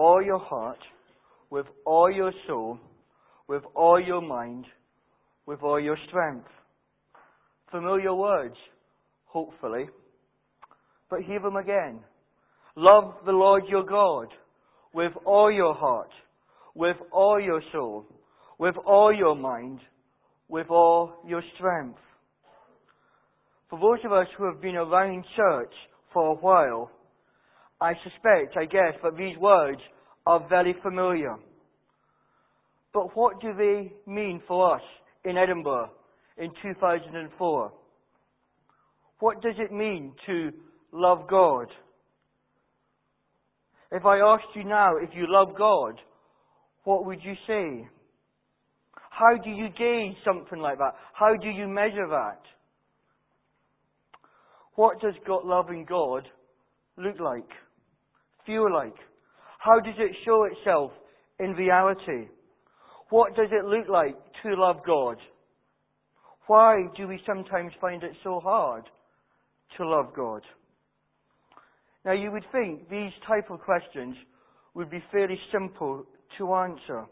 all 0.00 0.22
your 0.22 0.38
heart, 0.38 0.78
with 1.50 1.66
all 1.84 2.10
your 2.10 2.32
soul, 2.46 2.78
with 3.48 3.62
all 3.74 4.00
your 4.00 4.22
mind, 4.22 4.64
with 5.44 5.62
all 5.62 5.78
your 5.78 5.98
strength. 6.08 6.48
Familiar 7.70 8.14
words, 8.14 8.54
hopefully. 9.26 9.84
But 11.10 11.20
hear 11.20 11.40
them 11.40 11.56
again. 11.56 12.00
Love 12.76 13.12
the 13.26 13.32
Lord 13.32 13.64
your 13.68 13.84
God 13.84 14.28
with 14.94 15.12
all 15.26 15.52
your 15.52 15.74
heart, 15.74 16.10
with 16.74 16.96
all 17.12 17.38
your 17.38 17.60
soul, 17.70 18.06
with 18.58 18.76
all 18.86 19.14
your 19.14 19.36
mind, 19.36 19.80
with 20.48 20.70
all 20.70 21.12
your 21.28 21.42
strength. 21.56 21.98
For 23.68 23.78
those 23.78 24.02
of 24.06 24.12
us 24.12 24.28
who 24.38 24.46
have 24.46 24.62
been 24.62 24.76
around 24.76 25.26
church 25.36 25.74
for 26.14 26.30
a 26.30 26.34
while, 26.36 26.90
I 27.80 27.94
suspect, 28.04 28.56
I 28.56 28.66
guess, 28.66 28.94
that 29.02 29.16
these 29.16 29.36
words 29.38 29.80
are 30.26 30.46
very 30.48 30.74
familiar. 30.82 31.36
But 32.92 33.16
what 33.16 33.40
do 33.40 33.54
they 33.56 33.92
mean 34.06 34.42
for 34.46 34.74
us 34.74 34.82
in 35.24 35.36
Edinburgh 35.36 35.90
in 36.36 36.50
2004? 36.62 37.72
What 39.20 39.42
does 39.42 39.54
it 39.58 39.72
mean 39.72 40.12
to 40.26 40.50
love 40.92 41.28
God? 41.28 41.68
If 43.92 44.04
I 44.04 44.18
asked 44.18 44.54
you 44.54 44.64
now 44.64 44.96
if 44.96 45.10
you 45.14 45.26
love 45.28 45.56
God, 45.56 46.00
what 46.84 47.06
would 47.06 47.22
you 47.22 47.34
say? 47.46 47.88
How 49.10 49.36
do 49.42 49.50
you 49.50 49.68
gauge 49.68 50.16
something 50.24 50.58
like 50.58 50.78
that? 50.78 50.94
How 51.12 51.34
do 51.36 51.48
you 51.48 51.68
measure 51.68 52.08
that? 52.08 52.40
What 54.74 55.00
does 55.00 55.14
God, 55.26 55.44
loving 55.44 55.84
God 55.84 56.26
look 56.96 57.18
like? 57.20 57.48
Feel 58.46 58.72
like? 58.72 58.94
How 59.58 59.78
does 59.80 59.94
it 59.98 60.16
show 60.24 60.44
itself 60.44 60.92
in 61.38 61.52
reality? 61.52 62.28
What 63.10 63.36
does 63.36 63.48
it 63.50 63.64
look 63.64 63.88
like 63.88 64.16
to 64.42 64.54
love 64.54 64.76
God? 64.86 65.16
Why 66.46 66.84
do 66.96 67.06
we 67.06 67.20
sometimes 67.26 67.72
find 67.80 68.02
it 68.02 68.12
so 68.24 68.40
hard 68.40 68.84
to 69.76 69.88
love 69.88 70.14
God? 70.16 70.42
Now 72.04 72.12
you 72.12 72.32
would 72.32 72.44
think 72.50 72.88
these 72.88 73.12
type 73.26 73.50
of 73.50 73.60
questions 73.60 74.16
would 74.74 74.90
be 74.90 75.02
fairly 75.12 75.38
simple 75.52 76.04
to 76.38 76.54
answer. 76.54 77.04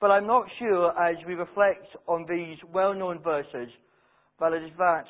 But 0.00 0.10
I'm 0.10 0.26
not 0.26 0.46
sure 0.58 0.90
as 0.98 1.16
we 1.26 1.34
reflect 1.34 1.86
on 2.06 2.26
these 2.28 2.58
well-known 2.72 3.22
verses 3.22 3.68
that 4.40 4.52
it 4.52 4.62
is 4.62 4.72
that 4.78 5.04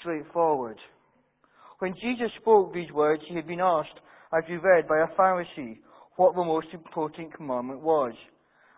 straightforward. 0.00 0.78
When 1.78 1.94
Jesus 1.94 2.30
spoke 2.40 2.72
these 2.72 2.90
words, 2.92 3.22
he 3.28 3.34
had 3.34 3.46
been 3.46 3.60
asked, 3.60 4.00
as 4.36 4.44
we 4.48 4.56
read, 4.56 4.88
by 4.88 4.98
a 4.98 5.18
Pharisee 5.18 5.78
what 6.16 6.34
the 6.34 6.44
most 6.44 6.68
important 6.72 7.34
commandment 7.34 7.80
was. 7.80 8.12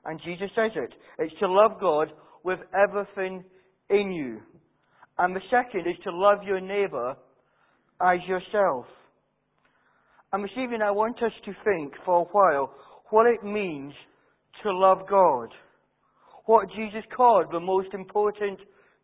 And 0.05 0.21
Jesus 0.25 0.51
says 0.55 0.73
it. 0.75 0.93
It's 1.19 1.39
to 1.41 1.49
love 1.49 1.81
God 1.81 2.13
with 2.45 2.61
everything 2.75 3.45
in 3.91 4.13
you. 4.13 4.41
And 5.19 5.35
the 5.35 5.41
second 5.51 5.81
is 5.81 5.97
to 6.05 6.11
love 6.13 6.43
your 6.45 6.61
neighbour 6.61 7.17
as 8.01 8.19
yourself. 8.29 8.87
And 10.33 10.45
this 10.45 10.51
evening 10.53 10.83
I 10.83 10.91
want 10.91 11.23
us 11.23 11.33
to 11.45 11.53
think 11.65 11.95
for 12.05 12.23
a 12.23 12.25
while 12.25 12.73
what 13.11 13.27
it 13.27 13.43
means 13.45 13.93
to 14.63 14.73
love 14.73 15.09
God. 15.09 15.49
What 16.47 16.69
Jesus 16.77 17.03
called 17.17 17.47
the 17.51 17.61
most 17.61 17.89
important 17.95 18.61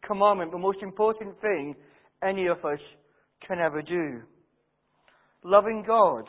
commandment, 0.07 0.53
the 0.53 0.59
most 0.59 0.79
important 0.83 1.41
thing 1.41 1.75
any 2.23 2.47
of 2.47 2.59
us 2.65 2.79
can 3.47 3.59
ever 3.59 3.83
do. 3.83 4.21
Loving 5.45 5.83
God, 5.87 6.25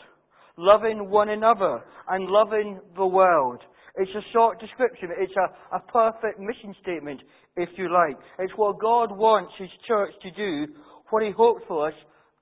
loving 0.57 1.09
one 1.09 1.29
another, 1.29 1.81
and 2.09 2.27
loving 2.27 2.79
the 2.95 3.05
world. 3.05 3.59
It's 3.95 4.11
a 4.11 4.31
short 4.33 4.59
description. 4.59 5.09
It's 5.17 5.33
a, 5.35 5.75
a 5.75 5.79
perfect 5.79 6.39
mission 6.39 6.75
statement, 6.81 7.21
if 7.55 7.69
you 7.77 7.91
like. 7.93 8.17
It's 8.39 8.53
what 8.55 8.79
God 8.79 9.15
wants 9.15 9.53
His 9.57 9.69
church 9.87 10.11
to 10.23 10.31
do, 10.31 10.73
what 11.09 11.23
He 11.23 11.31
hopes 11.31 11.63
for 11.67 11.87
us 11.87 11.93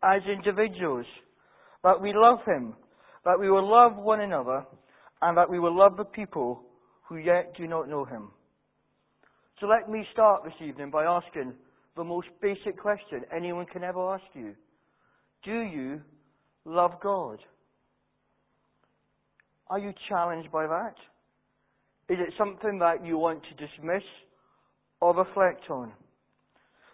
as 0.03 0.21
individuals. 0.31 1.05
That 1.83 2.01
we 2.01 2.13
love 2.15 2.39
Him, 2.45 2.75
that 3.25 3.39
we 3.39 3.49
will 3.49 3.69
love 3.69 3.97
one 3.97 4.21
another, 4.21 4.65
and 5.21 5.37
that 5.37 5.49
we 5.49 5.59
will 5.59 5.77
love 5.77 5.97
the 5.97 6.05
people 6.05 6.63
who 7.07 7.17
yet 7.17 7.53
do 7.57 7.67
not 7.67 7.89
know 7.89 8.05
Him. 8.05 8.31
So 9.59 9.67
let 9.67 9.89
me 9.89 10.05
start 10.13 10.43
this 10.43 10.53
evening 10.65 10.89
by 10.89 11.03
asking 11.03 11.53
the 11.95 12.03
most 12.03 12.27
basic 12.41 12.79
question 12.79 13.23
anyone 13.35 13.65
can 13.65 13.83
ever 13.83 14.15
ask 14.15 14.23
you. 14.33 14.55
Do 15.43 15.59
you 15.59 16.01
love 16.65 16.93
God? 17.03 17.39
Are 19.71 19.79
you 19.79 19.93
challenged 20.09 20.51
by 20.51 20.67
that? 20.67 20.95
Is 22.09 22.17
it 22.19 22.33
something 22.37 22.77
that 22.79 23.05
you 23.05 23.17
want 23.17 23.41
to 23.43 23.51
dismiss 23.51 24.03
or 24.99 25.15
reflect 25.15 25.69
on? 25.69 25.93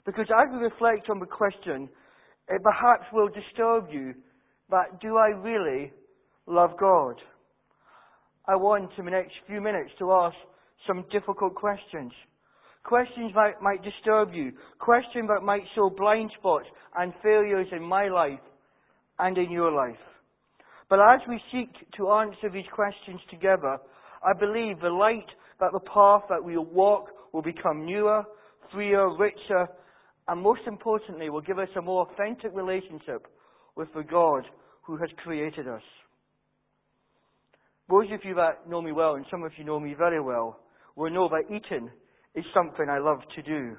Because 0.06 0.28
as 0.30 0.48
we 0.54 0.60
reflect 0.60 1.10
on 1.10 1.20
the 1.20 1.26
question, 1.26 1.90
it 2.48 2.62
perhaps 2.62 3.06
will 3.12 3.30
disturb 3.30 3.88
you 3.92 4.14
that 4.70 5.02
do 5.02 5.18
I 5.18 5.30
really 5.30 5.92
love 6.46 6.78
God? 6.80 7.16
I 8.48 8.56
want 8.56 8.92
in 9.00 9.06
the 9.06 9.12
next 9.12 9.34
few 9.48 9.59
minutes 9.59 9.90
to 9.98 10.12
ask 10.12 10.36
some 10.86 11.04
difficult 11.12 11.56
questions. 11.56 12.12
Questions 12.84 13.32
that 13.34 13.59
might 13.59 13.84
disturb 13.84 14.36
you. 14.36 14.52
Questions 14.78 15.28
that 15.30 15.44
might 15.44 15.64
show 15.74 15.90
blind 15.90 16.30
spots 16.38 16.68
and 16.96 17.12
failures 17.24 17.68
in 17.72 17.82
my 17.82 18.08
life 18.08 18.40
and 19.18 19.36
in 19.36 19.50
your 19.50 19.72
life. 19.72 19.98
But 20.90 21.00
as 21.00 21.20
we 21.28 21.42
seek 21.52 21.70
to 21.98 22.12
answer 22.12 22.50
these 22.52 22.66
questions 22.74 23.20
together, 23.30 23.78
I 24.24 24.34
believe 24.34 24.80
the 24.80 24.90
light 24.90 25.28
that 25.59 25.72
the 25.74 25.80
path 25.80 26.24
that 26.30 26.44
we 26.44 26.58
will 26.58 26.66
walk 26.66 27.09
will 27.34 27.42
become 27.42 27.86
newer, 27.86 28.24
freer, 28.72 29.09
richer, 29.18 29.68
and 30.28 30.42
most 30.42 30.62
importantly, 30.68 31.30
will 31.30 31.42
give 31.42 31.59
us 31.59 31.70
a 31.78 31.81
more 31.81 32.08
authentic 32.09 32.56
relationship 32.56 33.28
with 33.76 33.88
the 33.96 34.03
God 34.03 34.44
who 34.84 34.97
has 34.97 35.09
created 35.24 35.68
us. 35.68 35.81
Those 37.90 38.08
of 38.12 38.20
you 38.24 38.36
that 38.36 38.70
know 38.70 38.81
me 38.81 38.92
well, 38.92 39.16
and 39.16 39.26
some 39.31 39.44
of 39.44 39.52
you 39.58 39.64
know 39.64 39.80
me 39.80 39.94
very 39.94 40.20
well, 40.20 40.59
will 40.96 41.12
know 41.12 41.30
that 41.30 41.53
eating 41.53 41.90
is 42.36 42.44
something 42.53 42.90
I 42.90 43.00
love 43.00 43.20
to 43.36 43.42
do. 43.42 43.78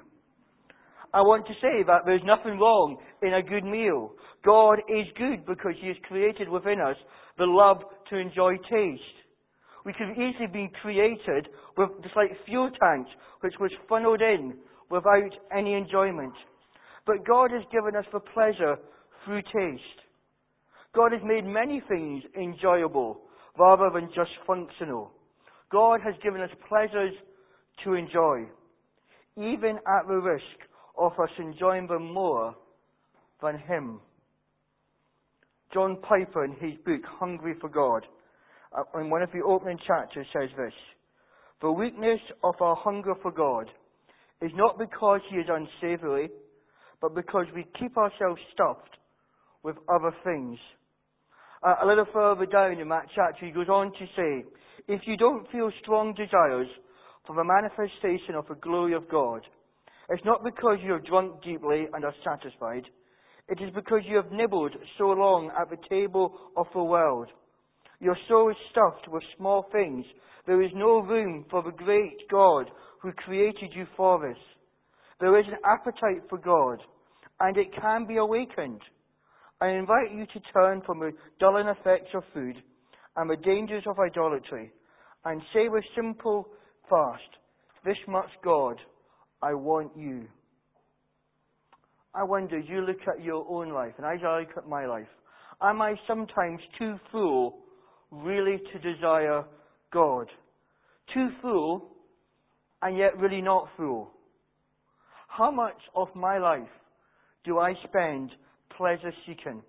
I 1.13 1.21
want 1.21 1.47
to 1.47 1.53
say 1.61 1.83
that 1.87 2.01
there's 2.05 2.21
nothing 2.23 2.59
wrong 2.59 2.97
in 3.21 3.33
a 3.33 3.41
good 3.41 3.63
meal. 3.63 4.11
God 4.45 4.79
is 4.87 5.07
good 5.17 5.45
because 5.45 5.73
He 5.81 5.87
has 5.87 5.97
created 6.07 6.47
within 6.47 6.79
us 6.79 6.95
the 7.37 7.45
love 7.45 7.81
to 8.09 8.17
enjoy 8.17 8.57
taste. 8.69 9.17
We 9.85 9.93
could 9.93 10.11
easily 10.11 10.47
been 10.51 10.69
created 10.81 11.47
with 11.77 11.89
just 12.03 12.15
like 12.15 12.29
fuel 12.45 12.69
tanks, 12.79 13.09
which 13.41 13.53
was 13.59 13.71
funneled 13.87 14.21
in 14.21 14.53
without 14.91 15.31
any 15.55 15.73
enjoyment. 15.73 16.33
But 17.07 17.25
God 17.25 17.51
has 17.51 17.63
given 17.71 17.95
us 17.95 18.05
the 18.13 18.19
pleasure 18.19 18.77
through 19.25 19.41
taste. 19.41 19.99
God 20.95 21.11
has 21.11 21.21
made 21.23 21.45
many 21.45 21.81
things 21.87 22.23
enjoyable 22.35 23.21
rather 23.57 23.89
than 23.93 24.09
just 24.13 24.31
functional. 24.45 25.11
God 25.71 26.01
has 26.03 26.15
given 26.23 26.41
us 26.41 26.49
pleasures 26.67 27.13
to 27.83 27.93
enjoy, 27.93 28.45
even 29.37 29.77
at 29.87 30.07
the 30.07 30.15
risk 30.15 30.68
of 30.99 31.13
us 31.19 31.29
enjoying 31.37 31.87
them 31.87 32.13
more 32.13 32.55
than 33.41 33.57
Him. 33.59 33.99
John 35.73 35.97
Piper, 36.01 36.45
in 36.45 36.53
his 36.53 36.73
book 36.83 37.01
Hungry 37.05 37.53
for 37.61 37.69
God, 37.69 38.05
uh, 38.75 38.99
in 38.99 39.09
one 39.09 39.21
of 39.21 39.31
the 39.31 39.41
opening 39.41 39.77
chapters, 39.85 40.25
says 40.33 40.49
this 40.57 40.73
The 41.61 41.71
weakness 41.71 42.19
of 42.43 42.55
our 42.59 42.75
hunger 42.75 43.13
for 43.21 43.31
God 43.31 43.67
is 44.41 44.51
not 44.55 44.79
because 44.79 45.21
He 45.29 45.37
is 45.37 45.47
unsavory, 45.47 46.29
but 47.01 47.15
because 47.15 47.45
we 47.55 47.65
keep 47.79 47.97
ourselves 47.97 48.41
stuffed 48.53 48.97
with 49.63 49.75
other 49.87 50.13
things. 50.23 50.57
Uh, 51.61 51.75
a 51.83 51.85
little 51.85 52.05
further 52.13 52.45
down 52.45 52.79
in 52.79 52.89
that 52.89 53.05
chapter, 53.13 53.45
he 53.45 53.51
goes 53.51 53.67
on 53.67 53.91
to 53.91 54.05
say, 54.15 54.45
If 54.87 55.01
you 55.05 55.17
don't 55.17 55.49
feel 55.51 55.71
strong 55.81 56.13
desires 56.13 56.67
for 57.27 57.35
the 57.35 57.43
manifestation 57.43 58.35
of 58.35 58.47
the 58.47 58.55
glory 58.55 58.93
of 58.93 59.09
God, 59.09 59.41
it's 60.09 60.25
not 60.25 60.43
because 60.43 60.77
you 60.83 60.93
have 60.93 61.05
drunk 61.05 61.43
deeply 61.43 61.85
and 61.93 62.03
are 62.03 62.15
satisfied. 62.23 62.83
It 63.47 63.61
is 63.61 63.73
because 63.73 64.01
you 64.05 64.15
have 64.17 64.31
nibbled 64.31 64.75
so 64.97 65.05
long 65.05 65.51
at 65.59 65.69
the 65.69 65.77
table 65.89 66.33
of 66.57 66.67
the 66.73 66.83
world. 66.83 67.29
Your 67.99 68.17
soul 68.27 68.49
is 68.49 68.55
stuffed 68.71 69.07
with 69.07 69.23
small 69.37 69.65
things. 69.71 70.05
There 70.45 70.61
is 70.61 70.71
no 70.73 70.99
room 70.99 71.45
for 71.49 71.63
the 71.63 71.71
great 71.71 72.17
God 72.29 72.69
who 73.01 73.11
created 73.13 73.71
you 73.75 73.85
for 73.95 74.19
this. 74.19 74.37
There 75.19 75.37
is 75.39 75.45
an 75.47 75.59
appetite 75.65 76.23
for 76.29 76.37
God, 76.37 76.79
and 77.39 77.57
it 77.57 77.67
can 77.79 78.05
be 78.07 78.17
awakened. 78.17 78.81
I 79.61 79.69
invite 79.69 80.13
you 80.13 80.25
to 80.25 80.39
turn 80.53 80.81
from 80.85 80.99
the 80.99 81.11
dulling 81.39 81.67
effects 81.67 82.11
of 82.15 82.23
food 82.33 82.55
and 83.17 83.29
the 83.29 83.35
dangers 83.35 83.83
of 83.85 83.99
idolatry 83.99 84.71
and 85.25 85.41
say 85.53 85.67
with 85.67 85.83
simple 85.95 86.47
fast, 86.89 87.21
This 87.83 87.97
much 88.07 88.29
God, 88.43 88.77
I 89.41 89.53
want 89.53 89.91
you. 89.95 90.25
I 92.13 92.23
wonder, 92.23 92.57
you 92.57 92.81
look 92.81 92.99
at 93.07 93.23
your 93.23 93.45
own 93.49 93.69
life 93.71 93.93
and 93.97 94.05
I 94.05 94.13
look 94.13 94.57
at 94.57 94.67
my 94.67 94.85
life, 94.85 95.07
am 95.61 95.81
I 95.81 95.95
sometimes 96.07 96.59
too 96.77 96.95
full 97.11 97.59
really 98.11 98.59
to 98.73 98.79
desire 98.79 99.43
God. 99.91 100.27
Too 101.13 101.29
full, 101.41 101.89
and 102.81 102.97
yet 102.97 103.17
really 103.17 103.41
not 103.41 103.67
full. 103.77 104.11
How 105.27 105.51
much 105.51 105.77
of 105.95 106.07
my 106.15 106.37
life 106.37 106.67
do 107.43 107.59
I 107.59 107.73
spend 107.87 108.31
pleasure 108.75 109.13
seeking? 109.25 109.61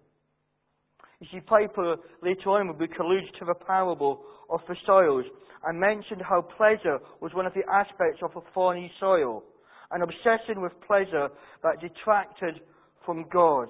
You 1.21 1.27
see, 1.33 1.41
Piper 1.41 1.97
later 2.23 2.51
on 2.51 2.63
in 2.63 2.67
the 2.69 2.73
book 2.73 2.91
alludes 2.99 3.27
to 3.39 3.45
the 3.45 3.55
parable 3.55 4.23
of 4.49 4.61
the 4.69 4.77
soils 4.87 5.27
and 5.67 5.79
mentioned 5.79 6.23
how 6.27 6.41
pleasure 6.41 6.99
was 7.21 7.33
one 7.35 7.47
of 7.47 7.53
the 7.53 7.63
aspects 7.71 8.21
of 8.23 8.31
a 8.37 8.41
thorny 8.55 8.91
soil, 8.99 9.43
an 9.91 10.03
obsession 10.03 10.61
with 10.61 10.73
pleasure 10.87 11.29
that 11.63 11.81
detracted 11.81 12.61
from 13.05 13.25
God. 13.33 13.69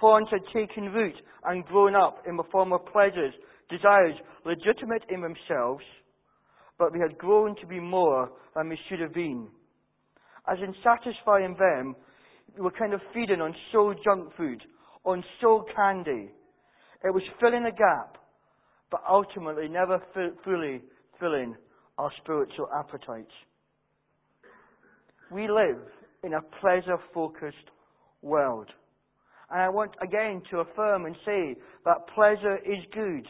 Thorns 0.00 0.28
had 0.30 0.40
taken 0.52 0.92
root 0.92 1.14
and 1.44 1.64
grown 1.64 1.94
up 1.94 2.22
in 2.28 2.36
the 2.36 2.42
form 2.50 2.72
of 2.72 2.84
pleasures, 2.86 3.32
desires 3.70 4.14
legitimate 4.44 5.02
in 5.08 5.20
themselves, 5.20 5.84
but 6.78 6.92
they 6.92 6.98
had 6.98 7.18
grown 7.18 7.54
to 7.60 7.66
be 7.66 7.80
more 7.80 8.30
than 8.54 8.68
they 8.68 8.78
should 8.88 9.00
have 9.00 9.14
been. 9.14 9.48
As 10.46 10.58
in 10.58 10.74
satisfying 10.82 11.56
them, 11.58 11.94
they 12.54 12.60
were 12.60 12.70
kind 12.70 12.92
of 12.92 13.00
feeding 13.12 13.40
on 13.40 13.54
soul 13.72 13.94
junk 14.04 14.30
food, 14.36 14.62
on 15.04 15.24
soul 15.40 15.64
candy. 15.74 16.30
It 17.02 17.14
was 17.14 17.22
filling 17.40 17.64
a 17.66 17.70
gap, 17.70 18.18
but 18.90 19.02
ultimately 19.08 19.68
never 19.68 20.00
fully 20.44 20.82
filling 21.20 21.56
our 21.98 22.10
spiritual 22.22 22.68
appetites. 22.76 23.32
We 25.34 25.48
live 25.48 25.82
in 26.22 26.34
a 26.34 26.42
pleasure 26.60 26.96
focused 27.12 27.56
world. 28.22 28.68
And 29.50 29.60
I 29.60 29.68
want 29.68 29.90
again 30.00 30.40
to 30.52 30.58
affirm 30.60 31.06
and 31.06 31.16
say 31.26 31.56
that 31.84 32.06
pleasure 32.14 32.58
is 32.58 32.78
good. 32.92 33.26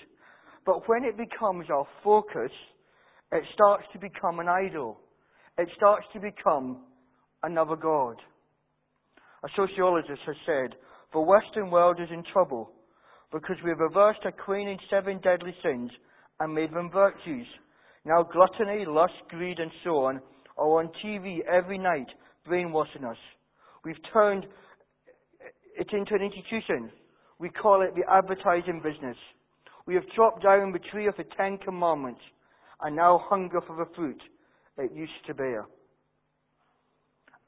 But 0.67 0.87
when 0.87 1.05
it 1.05 1.17
becomes 1.17 1.65
our 1.71 1.87
focus, 2.05 2.51
it 3.33 3.43
starts 3.55 3.85
to 3.95 3.99
become 3.99 4.39
an 4.39 4.49
idol. 4.49 5.01
It 5.57 5.71
starts 5.79 6.05
to 6.13 6.21
become 6.21 6.83
another 7.43 7.75
God. 7.75 8.17
A 9.43 9.49
sociologist 9.57 10.21
has 10.27 10.37
said, 10.45 10.77
the 11.15 11.21
Western 11.21 11.71
world 11.71 12.01
is 12.03 12.11
in 12.13 12.23
trouble 12.35 12.71
because 13.33 13.57
we 13.65 13.71
have 13.71 13.79
reversed 13.79 14.21
our 14.27 14.33
Queen's 14.45 14.79
seven 14.91 15.21
deadly 15.23 15.55
sins 15.63 15.91
and 16.39 16.53
made 16.53 16.71
them 16.71 16.91
virtues. 16.93 17.47
Now 18.05 18.25
gluttony, 18.31 18.85
lust, 18.87 19.15
greed 19.31 19.59
and 19.59 19.71
so 19.83 20.05
on 20.05 20.21
are 20.57 20.81
on 20.81 20.91
TV 21.05 21.41
every 21.45 21.79
night 21.79 22.09
brainwashing 22.47 23.05
us. 23.05 23.17
We've 23.85 23.97
turned 24.13 24.47
it 25.79 25.89
into 25.93 26.15
an 26.15 26.23
institution. 26.23 26.91
We 27.39 27.49
call 27.51 27.83
it 27.83 27.95
the 27.95 28.11
advertising 28.11 28.81
business. 28.83 29.17
We 29.87 29.95
have 29.95 30.05
chopped 30.17 30.43
down 30.43 30.73
the 30.73 30.79
tree 30.91 31.07
of 31.07 31.17
the 31.17 31.25
Ten 31.37 31.59
Commandments 31.59 32.21
and 32.83 32.97
now 32.97 33.23
hunger 33.29 33.61
for 33.61 33.77
the 33.77 33.87
fruit 33.95 34.21
it 34.79 34.93
used 34.95 35.13
to 35.27 35.35
bear. 35.35 35.67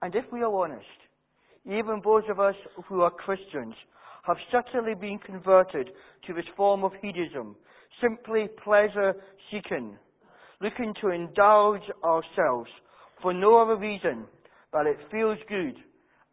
And 0.03 0.15
if 0.15 0.25
we 0.33 0.41
are 0.41 0.55
honest, 0.55 0.85
even 1.65 2.01
those 2.05 2.23
of 2.31 2.39
us 2.39 2.55
who 2.89 3.01
are 3.03 3.11
Christians 3.11 3.75
have 4.25 4.37
subtly 4.53 4.95
been 4.95 5.19
converted 5.19 5.91
to 6.27 6.35
this 6.35 6.45
form 6.57 6.85
of 6.85 6.93
hedonism, 7.01 7.57
simply 8.01 8.49
pleasure 8.63 9.15
seeking, 9.51 9.97
looking 10.61 10.95
to 11.01 11.09
indulge 11.09 11.83
ourselves 12.05 12.69
for 13.23 13.33
no 13.33 13.61
other 13.61 13.77
reason 13.77 14.27
but 14.73 14.87
it 14.87 14.99
feels 15.11 15.39
good 15.49 15.75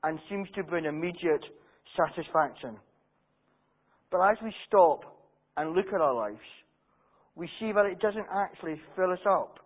and 0.03 0.19
seems 0.29 0.49
to 0.55 0.63
bring 0.63 0.83
immediate 0.83 1.45
satisfaction. 1.95 2.75
But 4.11 4.19
as 4.31 4.37
we 4.43 4.53
stop 4.67 5.01
and 5.55 5.73
look 5.73 5.87
at 5.93 6.01
our 6.01 6.13
lives, 6.13 6.43
we 7.35 7.47
see 7.59 7.71
that 7.71 7.85
it 7.85 7.99
doesn't 7.99 8.25
actually 8.33 8.81
fill 8.95 9.11
us 9.11 9.25
up. 9.25 9.59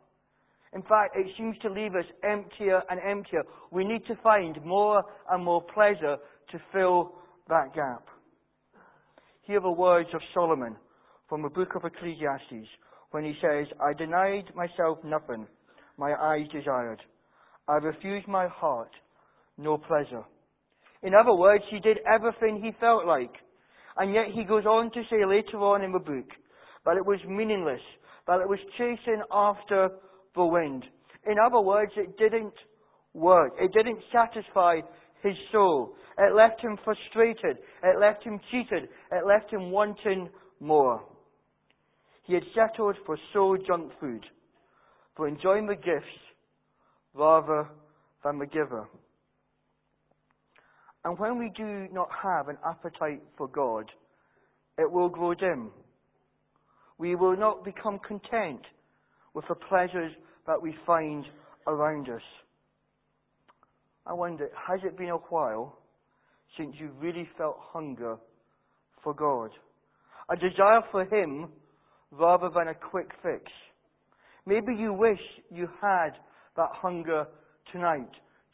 In 0.73 0.81
fact, 0.83 1.15
it 1.15 1.25
seems 1.37 1.57
to 1.63 1.69
leave 1.69 1.95
us 1.95 2.05
emptier 2.23 2.81
and 2.89 2.99
emptier. 2.99 3.43
We 3.71 3.83
need 3.83 4.05
to 4.07 4.15
find 4.21 4.63
more 4.63 5.03
and 5.31 5.43
more 5.43 5.63
pleasure 5.73 6.17
to 6.51 6.61
fill 6.71 7.13
that 7.49 7.73
gap. 7.73 8.05
Hear 9.41 9.61
the 9.61 9.71
words 9.71 10.09
of 10.13 10.21
Solomon 10.33 10.75
from 11.27 11.41
the 11.41 11.49
book 11.49 11.73
of 11.75 11.83
Ecclesiastes 11.83 12.69
when 13.11 13.23
he 13.23 13.33
says, 13.41 13.65
I 13.81 13.93
denied 13.93 14.53
myself 14.55 14.99
nothing 15.03 15.47
my 15.97 16.13
eyes 16.13 16.47
desired. 16.51 17.01
I 17.67 17.75
refused 17.75 18.27
my 18.27 18.47
heart 18.47 18.91
no 19.57 19.77
pleasure. 19.77 20.23
In 21.03 21.13
other 21.13 21.33
words, 21.33 21.63
he 21.69 21.79
did 21.79 21.97
everything 22.07 22.61
he 22.61 22.71
felt 22.79 23.05
like. 23.05 23.33
And 23.97 24.13
yet 24.13 24.25
he 24.33 24.43
goes 24.43 24.65
on 24.65 24.91
to 24.91 25.01
say 25.09 25.25
later 25.25 25.57
on 25.57 25.83
in 25.83 25.91
the 25.91 25.99
book 25.99 26.29
that 26.85 26.97
it 26.97 27.05
was 27.05 27.19
meaningless, 27.27 27.81
that 28.27 28.39
it 28.39 28.47
was 28.47 28.59
chasing 28.77 29.21
after 29.31 29.89
the 30.35 30.45
wind. 30.45 30.85
In 31.25 31.35
other 31.43 31.59
words, 31.59 31.91
it 31.97 32.17
didn't 32.17 32.53
work. 33.13 33.53
It 33.59 33.73
didn't 33.73 33.99
satisfy 34.13 34.79
his 35.23 35.33
soul. 35.51 35.95
It 36.17 36.35
left 36.35 36.61
him 36.61 36.77
frustrated. 36.83 37.57
It 37.83 37.99
left 37.99 38.23
him 38.23 38.39
cheated. 38.51 38.89
It 39.11 39.25
left 39.25 39.51
him 39.51 39.71
wanting 39.71 40.29
more. 40.59 41.03
He 42.23 42.33
had 42.33 42.43
settled 42.55 42.95
for 43.05 43.17
soul 43.33 43.57
junk 43.65 43.91
food, 43.99 44.25
for 45.17 45.27
enjoying 45.27 45.65
the 45.65 45.75
gifts 45.75 46.05
rather 47.15 47.67
than 48.23 48.37
the 48.37 48.45
giver. 48.45 48.87
And 51.03 51.17
when 51.17 51.39
we 51.39 51.51
do 51.57 51.87
not 51.91 52.09
have 52.23 52.49
an 52.49 52.57
appetite 52.63 53.23
for 53.37 53.47
God, 53.47 53.91
it 54.77 54.89
will 54.89 55.09
grow 55.09 55.33
dim. 55.33 55.71
We 56.99 57.15
will 57.15 57.35
not 57.35 57.65
become 57.65 57.99
content 58.07 58.61
with 59.33 59.45
the 59.49 59.55
pleasures 59.55 60.11
that 60.45 60.61
we 60.61 60.75
find 60.85 61.25
around 61.65 62.09
us. 62.09 62.21
I 64.05 64.13
wonder, 64.13 64.49
has 64.67 64.79
it 64.83 64.97
been 64.97 65.09
a 65.09 65.17
while 65.17 65.79
since 66.57 66.75
you 66.79 66.91
really 66.99 67.27
felt 67.37 67.57
hunger 67.59 68.17
for 69.03 69.13
God? 69.13 69.51
A 70.29 70.35
desire 70.35 70.81
for 70.91 71.05
Him 71.05 71.47
rather 72.11 72.49
than 72.49 72.67
a 72.67 72.73
quick 72.73 73.09
fix. 73.21 73.51
Maybe 74.47 74.73
you 74.73 74.93
wish 74.93 75.19
you 75.51 75.67
had 75.81 76.11
that 76.55 76.69
hunger 76.71 77.27
tonight 77.73 78.09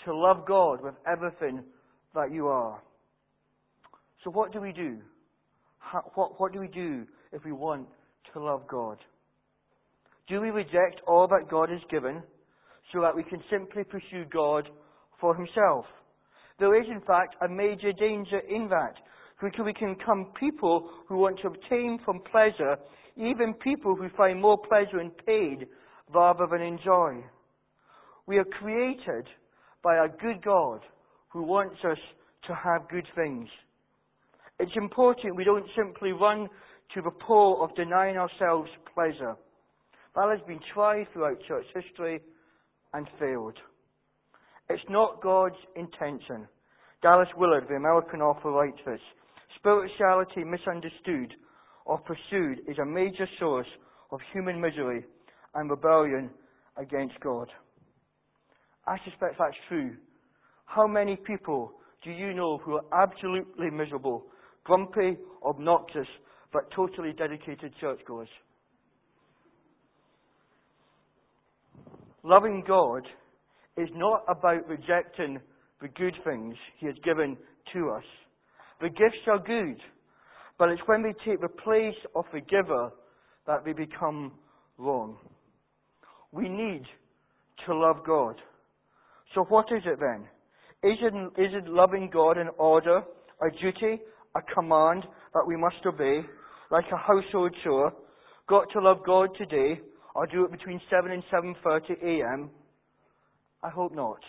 to 0.05 0.15
love 0.15 0.43
God 0.47 0.81
with 0.81 0.95
everything 1.07 1.63
that 2.15 2.31
you 2.31 2.47
are. 2.47 2.81
So, 4.23 4.31
what 4.31 4.51
do 4.51 4.59
we 4.59 4.71
do? 4.71 4.97
What, 6.15 6.39
what 6.39 6.51
do 6.51 6.59
we 6.59 6.67
do 6.67 7.05
if 7.31 7.45
we 7.45 7.51
want 7.51 7.87
to 8.33 8.43
love 8.43 8.63
God? 8.67 8.97
Do 10.27 10.41
we 10.41 10.49
reject 10.49 11.01
all 11.07 11.27
that 11.27 11.47
God 11.47 11.69
has 11.69 11.81
given 11.91 12.23
so 12.91 12.99
that 13.01 13.15
we 13.15 13.21
can 13.21 13.43
simply 13.51 13.83
pursue 13.83 14.25
God 14.33 14.69
for 15.21 15.35
Himself? 15.35 15.85
There 16.57 16.81
is, 16.81 16.87
in 16.89 17.01
fact, 17.01 17.35
a 17.45 17.47
major 17.47 17.91
danger 17.93 18.39
in 18.49 18.67
that. 18.69 18.95
Because 19.39 19.65
we 19.65 19.73
can 19.73 19.93
become 19.93 20.31
people 20.39 20.89
who 21.07 21.17
want 21.17 21.39
to 21.41 21.47
obtain 21.47 21.99
from 22.03 22.21
pleasure, 22.31 22.77
even 23.15 23.53
people 23.53 23.95
who 23.95 24.09
find 24.17 24.41
more 24.41 24.57
pleasure 24.57 24.99
in 24.99 25.11
paid 25.27 25.67
rather 26.13 26.47
than 26.47 26.61
in 26.61 26.79
joy. 26.83 27.23
We 28.25 28.37
are 28.37 28.45
created 28.45 29.27
by 29.83 29.97
a 29.97 30.07
good 30.07 30.43
God 30.43 30.81
who 31.29 31.43
wants 31.43 31.77
us 31.83 31.97
to 32.47 32.55
have 32.55 32.89
good 32.89 33.07
things. 33.15 33.47
It's 34.59 34.75
important 34.75 35.35
we 35.35 35.43
don't 35.43 35.65
simply 35.75 36.11
run 36.11 36.47
to 36.93 37.01
the 37.01 37.11
pole 37.11 37.63
of 37.63 37.75
denying 37.75 38.17
ourselves 38.17 38.69
pleasure. 38.93 39.35
That 40.15 40.29
has 40.29 40.47
been 40.47 40.59
tried 40.73 41.07
throughout 41.11 41.41
church 41.47 41.65
history 41.73 42.21
and 42.93 43.07
failed. 43.19 43.57
It's 44.69 44.83
not 44.89 45.21
God's 45.21 45.55
intention. 45.75 46.47
Dallas 47.01 47.27
Willard, 47.35 47.65
the 47.67 47.75
American 47.75 48.21
author, 48.21 48.51
writes 48.51 48.77
this 48.85 48.99
Spirituality 49.57 50.43
misunderstood 50.43 51.33
or 51.85 51.99
pursued 51.99 52.59
is 52.67 52.77
a 52.77 52.85
major 52.85 53.27
source 53.39 53.67
of 54.11 54.19
human 54.31 54.61
misery 54.61 55.03
and 55.55 55.69
rebellion 55.69 56.29
against 56.77 57.19
God. 57.19 57.49
I 58.87 58.97
suspect 59.05 59.35
that's 59.39 59.55
true 59.69 59.95
how 60.65 60.87
many 60.87 61.15
people 61.15 61.71
do 62.03 62.11
you 62.11 62.33
know 62.33 62.57
who 62.57 62.73
are 62.73 63.03
absolutely 63.03 63.69
miserable, 63.69 64.25
grumpy, 64.63 65.17
obnoxious, 65.45 66.07
but 66.51 66.69
totally 66.75 67.13
dedicated 67.13 67.73
churchgoers? 67.79 68.27
Loving 72.23 72.63
God 72.67 73.03
is 73.77 73.89
not 73.93 74.23
about 74.27 74.67
rejecting 74.67 75.39
the 75.81 75.89
good 75.89 76.15
things 76.23 76.55
He 76.79 76.87
has 76.87 76.95
given 77.03 77.37
to 77.73 77.89
us. 77.91 78.03
The 78.81 78.89
gifts 78.89 79.27
are 79.27 79.39
good, 79.39 79.77
but 80.57 80.69
it's 80.69 80.81
when 80.87 81.03
we 81.03 81.13
take 81.25 81.41
the 81.41 81.49
place 81.49 81.95
of 82.15 82.25
the 82.33 82.41
giver 82.41 82.91
that 83.45 83.63
they 83.65 83.73
become 83.73 84.31
wrong. 84.77 85.17
We 86.33 86.49
need 86.49 86.83
to 87.65 87.75
love 87.75 87.97
God. 88.05 88.35
So 89.33 89.45
what 89.47 89.67
is 89.71 89.83
it 89.85 89.99
then? 89.99 90.27
Is 90.83 90.97
it, 91.01 91.13
is 91.41 91.53
it 91.53 91.69
loving 91.69 92.09
God 92.11 92.37
an 92.37 92.49
order, 92.57 93.03
a 93.41 93.49
duty, 93.61 94.01
a 94.35 94.41
command 94.53 95.05
that 95.33 95.47
we 95.47 95.55
must 95.55 95.85
obey, 95.85 96.21
like 96.69 96.85
a 96.91 96.97
household 96.97 97.55
chore? 97.63 97.93
got 98.47 98.69
to 98.73 98.81
love 98.81 98.99
God 99.05 99.29
today, 99.37 99.79
or 100.15 100.27
do 100.27 100.43
it 100.45 100.51
between 100.51 100.81
7 100.89 101.11
and 101.11 101.23
7.30 101.31 102.03
a.m.? 102.03 102.49
I 103.63 103.69
hope 103.69 103.95
not. 103.95 104.19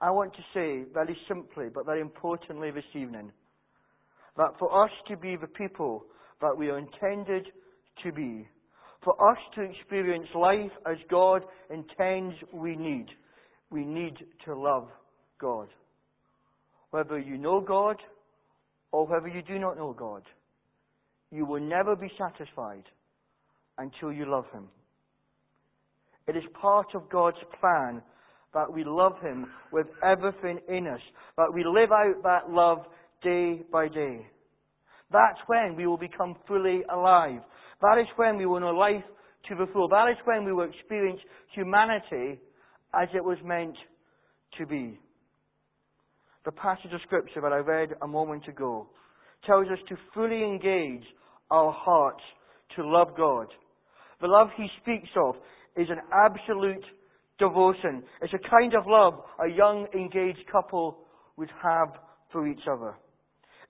I 0.00 0.10
want 0.10 0.32
to 0.34 0.42
say 0.54 0.84
very 0.92 1.16
simply, 1.28 1.66
but 1.72 1.86
very 1.86 2.00
importantly 2.00 2.70
this 2.70 2.84
evening, 2.94 3.30
that 4.36 4.54
for 4.58 4.84
us 4.84 4.90
to 5.08 5.16
be 5.16 5.36
the 5.36 5.46
people 5.46 6.04
that 6.40 6.56
we 6.56 6.70
are 6.70 6.78
intended 6.78 7.46
to 8.02 8.12
be, 8.12 8.48
for 9.04 9.30
us 9.30 9.38
to 9.54 9.62
experience 9.62 10.28
life 10.34 10.70
as 10.86 10.96
God 11.10 11.42
intends 11.70 12.34
we 12.52 12.76
need, 12.76 13.06
we 13.70 13.84
need 13.84 14.14
to 14.44 14.54
love 14.54 14.88
God. 15.40 15.68
Whether 16.90 17.18
you 17.18 17.38
know 17.38 17.60
God 17.60 17.96
or 18.92 19.06
whether 19.06 19.28
you 19.28 19.42
do 19.42 19.58
not 19.58 19.76
know 19.76 19.92
God, 19.92 20.22
you 21.30 21.46
will 21.46 21.60
never 21.60 21.96
be 21.96 22.10
satisfied 22.18 22.84
until 23.78 24.12
you 24.12 24.30
love 24.30 24.44
Him. 24.52 24.68
It 26.28 26.36
is 26.36 26.44
part 26.60 26.88
of 26.94 27.08
God's 27.10 27.38
plan 27.58 28.02
that 28.54 28.72
we 28.72 28.84
love 28.84 29.14
Him 29.22 29.46
with 29.72 29.86
everything 30.04 30.60
in 30.68 30.86
us, 30.86 31.00
that 31.36 31.52
we 31.52 31.64
live 31.64 31.90
out 31.90 32.22
that 32.22 32.50
love 32.50 32.84
day 33.22 33.62
by 33.72 33.88
day. 33.88 34.26
That's 35.12 35.38
when 35.46 35.76
we 35.76 35.86
will 35.86 35.98
become 35.98 36.36
fully 36.48 36.82
alive. 36.92 37.40
That 37.80 37.98
is 38.00 38.06
when 38.16 38.38
we 38.38 38.46
will 38.46 38.60
know 38.60 38.70
life 38.70 39.04
to 39.48 39.54
the 39.54 39.66
full. 39.72 39.88
That 39.88 40.08
is 40.10 40.16
when 40.24 40.44
we 40.44 40.52
will 40.52 40.68
experience 40.68 41.20
humanity 41.54 42.40
as 42.94 43.08
it 43.14 43.24
was 43.24 43.38
meant 43.44 43.76
to 44.58 44.66
be. 44.66 44.98
The 46.44 46.52
passage 46.52 46.92
of 46.92 47.00
Scripture 47.06 47.40
that 47.40 47.52
I 47.52 47.58
read 47.58 47.90
a 48.02 48.06
moment 48.06 48.48
ago 48.48 48.88
tells 49.46 49.66
us 49.68 49.78
to 49.88 49.96
fully 50.14 50.42
engage 50.42 51.04
our 51.50 51.72
hearts 51.72 52.22
to 52.76 52.86
love 52.86 53.08
God. 53.16 53.46
The 54.20 54.28
love 54.28 54.48
he 54.56 54.66
speaks 54.80 55.08
of 55.16 55.34
is 55.76 55.88
an 55.90 56.00
absolute 56.12 56.84
devotion. 57.38 58.02
It's 58.20 58.32
a 58.32 58.48
kind 58.48 58.74
of 58.74 58.84
love 58.86 59.14
a 59.44 59.48
young 59.48 59.86
engaged 59.94 60.46
couple 60.50 60.98
would 61.36 61.50
have 61.62 61.88
for 62.30 62.46
each 62.46 62.62
other. 62.70 62.94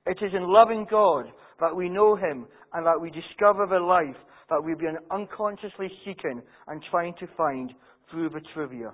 It 0.06 0.18
is 0.21 0.32
in 0.35 0.52
loving 0.52 0.87
God 0.90 1.26
that 1.61 1.75
we 1.75 1.88
know 1.88 2.16
Him 2.16 2.47
and 2.73 2.85
that 2.87 3.00
we 3.00 3.11
discover 3.11 3.66
the 3.66 3.78
life 3.78 4.16
that 4.50 4.62
we've 4.62 4.78
been 4.78 4.99
unconsciously 5.11 5.90
seeking 6.04 6.42
and 6.66 6.82
trying 6.90 7.14
to 7.21 7.26
find 7.37 7.73
through 8.11 8.30
the 8.30 8.40
trivia. 8.52 8.92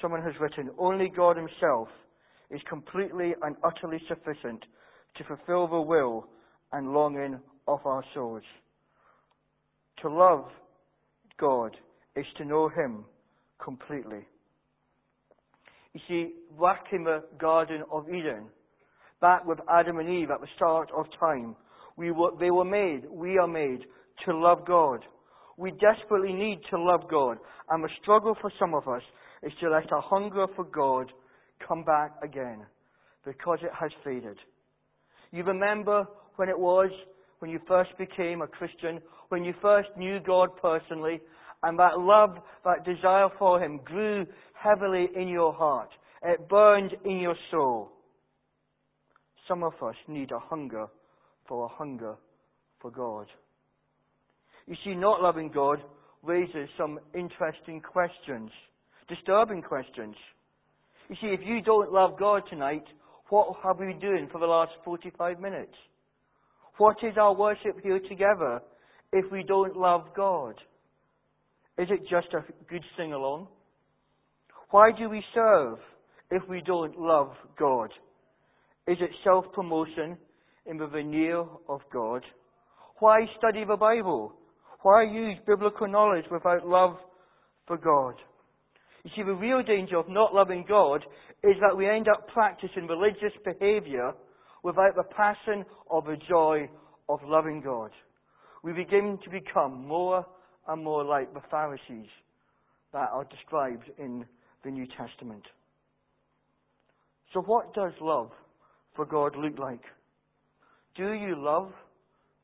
Someone 0.00 0.22
has 0.22 0.34
written, 0.40 0.70
Only 0.78 1.08
God 1.08 1.36
Himself 1.36 1.88
is 2.50 2.60
completely 2.68 3.34
and 3.42 3.56
utterly 3.64 4.00
sufficient 4.08 4.64
to 5.16 5.24
fulfill 5.24 5.66
the 5.66 5.80
will 5.80 6.26
and 6.72 6.92
longing 6.92 7.40
of 7.66 7.80
our 7.84 8.04
souls. 8.14 8.42
To 10.02 10.10
love 10.10 10.44
God 11.38 11.76
is 12.16 12.26
to 12.36 12.44
know 12.44 12.68
Him 12.68 13.04
completely. 13.62 14.26
You 15.94 16.00
see, 16.08 16.32
back 16.60 16.86
in 16.92 17.04
the 17.04 17.24
Garden 17.38 17.82
of 17.90 18.08
Eden, 18.08 18.44
back 19.20 19.46
with 19.46 19.58
Adam 19.68 19.98
and 19.98 20.08
Eve 20.08 20.30
at 20.30 20.40
the 20.40 20.46
start 20.56 20.90
of 20.96 21.06
time, 21.18 21.56
we 21.96 22.10
were, 22.10 22.30
they 22.38 22.50
were 22.50 22.64
made, 22.64 23.02
we 23.10 23.38
are 23.38 23.46
made 23.46 23.80
to 24.24 24.36
love 24.36 24.66
God. 24.66 25.04
We 25.56 25.72
desperately 25.72 26.32
need 26.32 26.60
to 26.70 26.80
love 26.80 27.02
God. 27.10 27.38
And 27.68 27.84
the 27.84 27.90
struggle 28.02 28.36
for 28.40 28.50
some 28.58 28.74
of 28.74 28.88
us 28.88 29.02
is 29.42 29.52
to 29.60 29.70
let 29.70 29.92
our 29.92 30.02
hunger 30.02 30.46
for 30.56 30.64
God 30.64 31.12
come 31.66 31.84
back 31.84 32.12
again 32.22 32.64
because 33.24 33.58
it 33.62 33.70
has 33.78 33.90
faded. 34.04 34.38
You 35.32 35.44
remember 35.44 36.06
when 36.36 36.48
it 36.48 36.58
was 36.58 36.90
when 37.40 37.50
you 37.50 37.58
first 37.66 37.90
became 37.98 38.42
a 38.42 38.46
Christian, 38.46 39.00
when 39.30 39.44
you 39.44 39.54
first 39.60 39.88
knew 39.96 40.20
God 40.20 40.50
personally, 40.60 41.20
and 41.62 41.78
that 41.78 41.98
love, 41.98 42.36
that 42.64 42.84
desire 42.84 43.28
for 43.38 43.62
Him 43.62 43.80
grew 43.84 44.26
heavily 44.52 45.08
in 45.16 45.28
your 45.28 45.52
heart. 45.52 45.90
It 46.22 46.48
burned 46.48 46.94
in 47.04 47.18
your 47.18 47.36
soul. 47.50 47.92
Some 49.50 49.64
of 49.64 49.72
us 49.82 49.96
need 50.06 50.30
a 50.30 50.38
hunger 50.38 50.86
for 51.48 51.64
a 51.64 51.68
hunger 51.68 52.14
for 52.80 52.92
God. 52.92 53.26
You 54.68 54.76
see, 54.84 54.94
not 54.94 55.20
loving 55.20 55.50
God 55.52 55.82
raises 56.22 56.68
some 56.78 57.00
interesting 57.16 57.80
questions, 57.80 58.52
disturbing 59.08 59.60
questions. 59.60 60.14
You 61.08 61.16
see, 61.20 61.34
if 61.34 61.40
you 61.44 61.62
don't 61.62 61.92
love 61.92 62.16
God 62.16 62.42
tonight, 62.48 62.84
what 63.30 63.56
have 63.64 63.80
we 63.80 63.86
been 63.86 63.98
doing 63.98 64.28
for 64.30 64.38
the 64.38 64.46
last 64.46 64.70
45 64.84 65.40
minutes? 65.40 65.74
What 66.76 66.98
is 67.02 67.14
our 67.20 67.34
worship 67.34 67.80
here 67.82 67.98
together 68.08 68.62
if 69.12 69.32
we 69.32 69.42
don't 69.42 69.76
love 69.76 70.04
God? 70.14 70.54
Is 71.76 71.88
it 71.90 72.02
just 72.08 72.28
a 72.34 72.44
good 72.70 72.84
sing 72.96 73.14
along? 73.14 73.48
Why 74.70 74.92
do 74.96 75.08
we 75.08 75.24
serve 75.34 75.78
if 76.30 76.48
we 76.48 76.60
don't 76.64 76.96
love 77.00 77.32
God? 77.58 77.90
Is 78.90 78.96
it 79.00 79.10
self 79.22 79.44
promotion 79.52 80.18
in 80.66 80.76
the 80.76 80.88
veneer 80.88 81.44
of 81.68 81.80
God? 81.92 82.24
Why 82.98 83.20
study 83.38 83.62
the 83.64 83.76
Bible? 83.76 84.32
Why 84.82 85.04
use 85.04 85.36
biblical 85.46 85.86
knowledge 85.86 86.24
without 86.28 86.66
love 86.66 86.96
for 87.68 87.76
God? 87.76 88.16
You 89.04 89.10
see, 89.14 89.22
the 89.22 89.32
real 89.32 89.62
danger 89.62 89.96
of 89.96 90.08
not 90.08 90.34
loving 90.34 90.64
God 90.68 91.04
is 91.44 91.54
that 91.60 91.76
we 91.76 91.88
end 91.88 92.08
up 92.08 92.26
practicing 92.34 92.88
religious 92.88 93.32
behavior 93.44 94.12
without 94.64 94.96
the 94.96 95.04
passion 95.16 95.64
or 95.86 96.02
the 96.02 96.16
joy 96.28 96.68
of 97.08 97.20
loving 97.24 97.62
God. 97.64 97.92
We 98.64 98.72
begin 98.72 99.20
to 99.22 99.30
become 99.30 99.86
more 99.86 100.26
and 100.66 100.82
more 100.82 101.04
like 101.04 101.32
the 101.32 101.42
Pharisees 101.48 102.10
that 102.92 103.08
are 103.12 103.24
described 103.30 103.84
in 104.00 104.24
the 104.64 104.70
New 104.72 104.88
Testament. 104.98 105.44
So, 107.32 107.40
what 107.40 107.72
does 107.72 107.92
love 108.00 108.32
for 108.94 109.04
God 109.04 109.36
look 109.36 109.58
like? 109.58 109.82
Do 110.96 111.12
you 111.12 111.34
love 111.36 111.72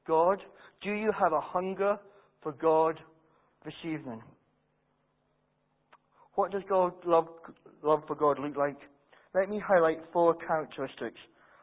God? 0.06 0.38
Do 0.82 0.92
you 0.92 1.10
have 1.18 1.32
a 1.32 1.40
hunger 1.40 1.98
for 2.42 2.52
God 2.52 3.00
this 3.64 3.74
evening? 3.84 4.22
What 6.34 6.52
does 6.52 6.62
God 6.68 6.92
love, 7.04 7.28
love 7.82 8.02
for 8.06 8.14
God 8.14 8.38
look 8.38 8.56
like? 8.56 8.76
Let 9.34 9.48
me 9.48 9.60
highlight 9.64 9.98
four 10.12 10.34
characteristics 10.34 11.18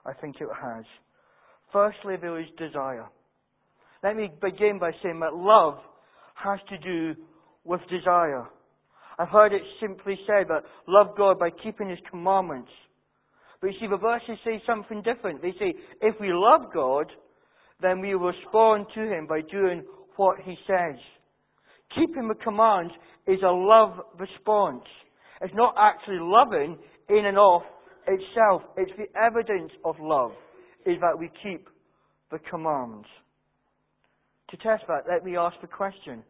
I 0.06 0.14
think 0.14 0.38
it 0.42 0.48
has. 0.62 0.84
Firstly, 1.72 2.16
there 2.20 2.40
is 2.40 2.48
desire. 2.58 3.08
Let 4.04 4.16
me 4.16 4.30
begin 4.42 4.80
by 4.80 4.92
saying 5.02 5.20
that 5.22 5.34
love 5.34 5.78
has 6.36 6.60
to 6.70 6.78
do 6.78 7.20
with 7.64 7.82
desire. 7.90 8.46
I've 9.18 9.30
heard 9.30 9.54
it 9.54 9.62
simply 9.80 10.18
said 10.28 10.48
that 10.50 10.64
love 10.88 11.16
God 11.18 11.40
by 11.40 11.50
keeping 11.64 11.90
His 11.90 12.00
commandments. 12.10 12.72
But 13.64 13.72
you 13.72 13.80
see, 13.80 13.88
the 13.90 13.96
verses 13.96 14.38
say 14.44 14.62
something 14.68 15.02
different. 15.04 15.42
They 15.42 15.54
say, 15.58 15.74
if 16.02 16.16
we 16.20 16.34
love 16.34 16.74
God, 16.74 17.06
then 17.82 18.02
we 18.02 18.14
respond 18.14 18.88
to 18.94 19.00
Him 19.00 19.26
by 19.26 19.40
doing 19.40 19.86
what 20.18 20.38
He 20.44 20.58
says. 20.68 21.00
Keeping 21.96 22.28
the 22.28 22.36
commands 22.44 22.92
is 23.26 23.40
a 23.42 23.50
love 23.50 24.02
response. 24.20 24.84
It's 25.40 25.54
not 25.56 25.76
actually 25.80 26.18
loving 26.20 26.78
in 27.08 27.26
and 27.26 27.38
of 27.38 27.62
itself. 28.06 28.64
It's 28.76 28.92
the 28.98 29.08
evidence 29.18 29.72
of 29.86 29.96
love 29.98 30.32
is 30.86 30.98
that 31.00 31.18
we 31.18 31.32
keep 31.42 31.70
the 32.32 32.40
commands. 32.40 33.08
To 34.50 34.58
test 34.58 34.84
that, 34.90 35.06
let 35.10 35.24
me 35.24 35.38
ask 35.38 35.56
the 35.62 35.68
question 35.68 36.22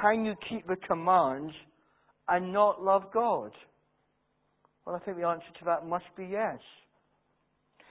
Can 0.00 0.24
you 0.24 0.34
keep 0.48 0.68
the 0.68 0.76
commands 0.86 1.52
and 2.28 2.52
not 2.52 2.80
love 2.80 3.06
God? 3.12 3.50
Well, 4.86 4.96
I 4.96 4.98
think 5.00 5.16
the 5.16 5.26
answer 5.26 5.46
to 5.58 5.64
that 5.66 5.86
must 5.86 6.04
be 6.16 6.26
yes. 6.26 6.58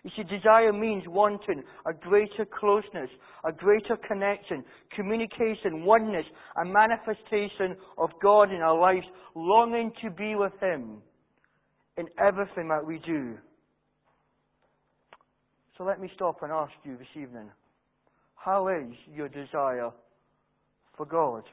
You 0.03 0.11
see, 0.17 0.23
desire 0.23 0.73
means 0.73 1.03
wanting 1.07 1.63
a 1.85 1.93
greater 1.93 2.45
closeness, 2.59 3.09
a 3.45 3.53
greater 3.53 3.95
connection, 4.05 4.63
communication, 4.93 5.85
oneness, 5.85 6.25
a 6.61 6.65
manifestation 6.65 7.77
of 7.97 8.09
God 8.21 8.51
in 8.51 8.61
our 8.61 8.77
lives, 8.77 9.05
longing 9.33 9.93
to 10.03 10.09
be 10.09 10.35
with 10.35 10.51
Him 10.61 11.01
in 11.97 12.07
everything 12.19 12.67
that 12.67 12.85
we 12.85 12.99
do. 12.99 13.37
So 15.77 15.85
let 15.85 16.01
me 16.01 16.09
stop 16.15 16.43
and 16.43 16.51
ask 16.51 16.73
you 16.83 16.97
this 16.97 17.07
evening 17.15 17.49
how 18.35 18.67
is 18.67 18.93
your 19.15 19.29
desire 19.29 19.89
for 20.97 21.05
God? 21.05 21.43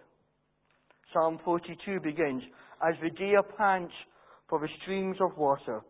Psalm 1.13 1.39
42 1.45 2.01
begins 2.01 2.43
As 2.87 2.95
the 3.01 3.11
deer 3.11 3.43
pants 3.43 3.95
for 4.51 4.59
the 4.59 4.69
streams 4.83 5.17
of 5.21 5.39
water, 5.39 5.81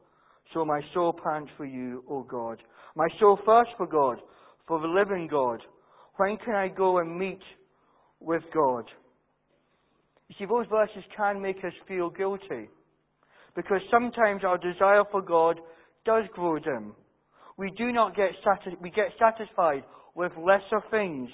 so 0.52 0.64
my 0.64 0.80
soul 0.92 1.18
pants 1.24 1.50
for 1.56 1.64
you, 1.64 2.04
O 2.08 2.22
God. 2.22 2.62
My 2.94 3.08
soul 3.18 3.38
thirsts 3.46 3.72
for 3.78 3.86
God, 3.86 4.18
for 4.68 4.78
the 4.78 4.86
living 4.86 5.26
God. 5.26 5.60
When 6.16 6.36
can 6.36 6.54
I 6.54 6.68
go 6.68 6.98
and 6.98 7.18
meet 7.18 7.40
with 8.20 8.42
God? 8.54 8.84
You 10.28 10.34
see, 10.38 10.44
those 10.44 10.66
verses 10.70 11.02
can 11.16 11.40
make 11.40 11.56
us 11.64 11.72
feel 11.88 12.10
guilty. 12.10 12.68
Because 13.56 13.80
sometimes 13.90 14.42
our 14.44 14.58
desire 14.58 15.02
for 15.10 15.22
God 15.22 15.58
does 16.04 16.24
grow 16.34 16.58
dim. 16.58 16.94
We 17.56 17.70
do 17.76 17.92
not 17.92 18.14
get 18.14 18.30
satis- 18.44 18.78
we 18.80 18.90
get 18.90 19.12
satisfied 19.18 19.84
with 20.14 20.32
lesser 20.36 20.80
things. 20.90 21.30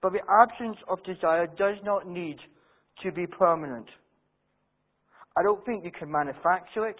But 0.00 0.12
the 0.12 0.22
absence 0.42 0.76
of 0.88 1.02
desire 1.04 1.46
does 1.46 1.76
not 1.82 2.06
need 2.06 2.38
to 3.02 3.12
be 3.12 3.26
permanent. 3.26 3.88
I 5.36 5.42
don't 5.42 5.64
think 5.64 5.84
you 5.84 5.90
can 5.90 6.10
manufacture 6.10 6.86
it, 6.88 6.96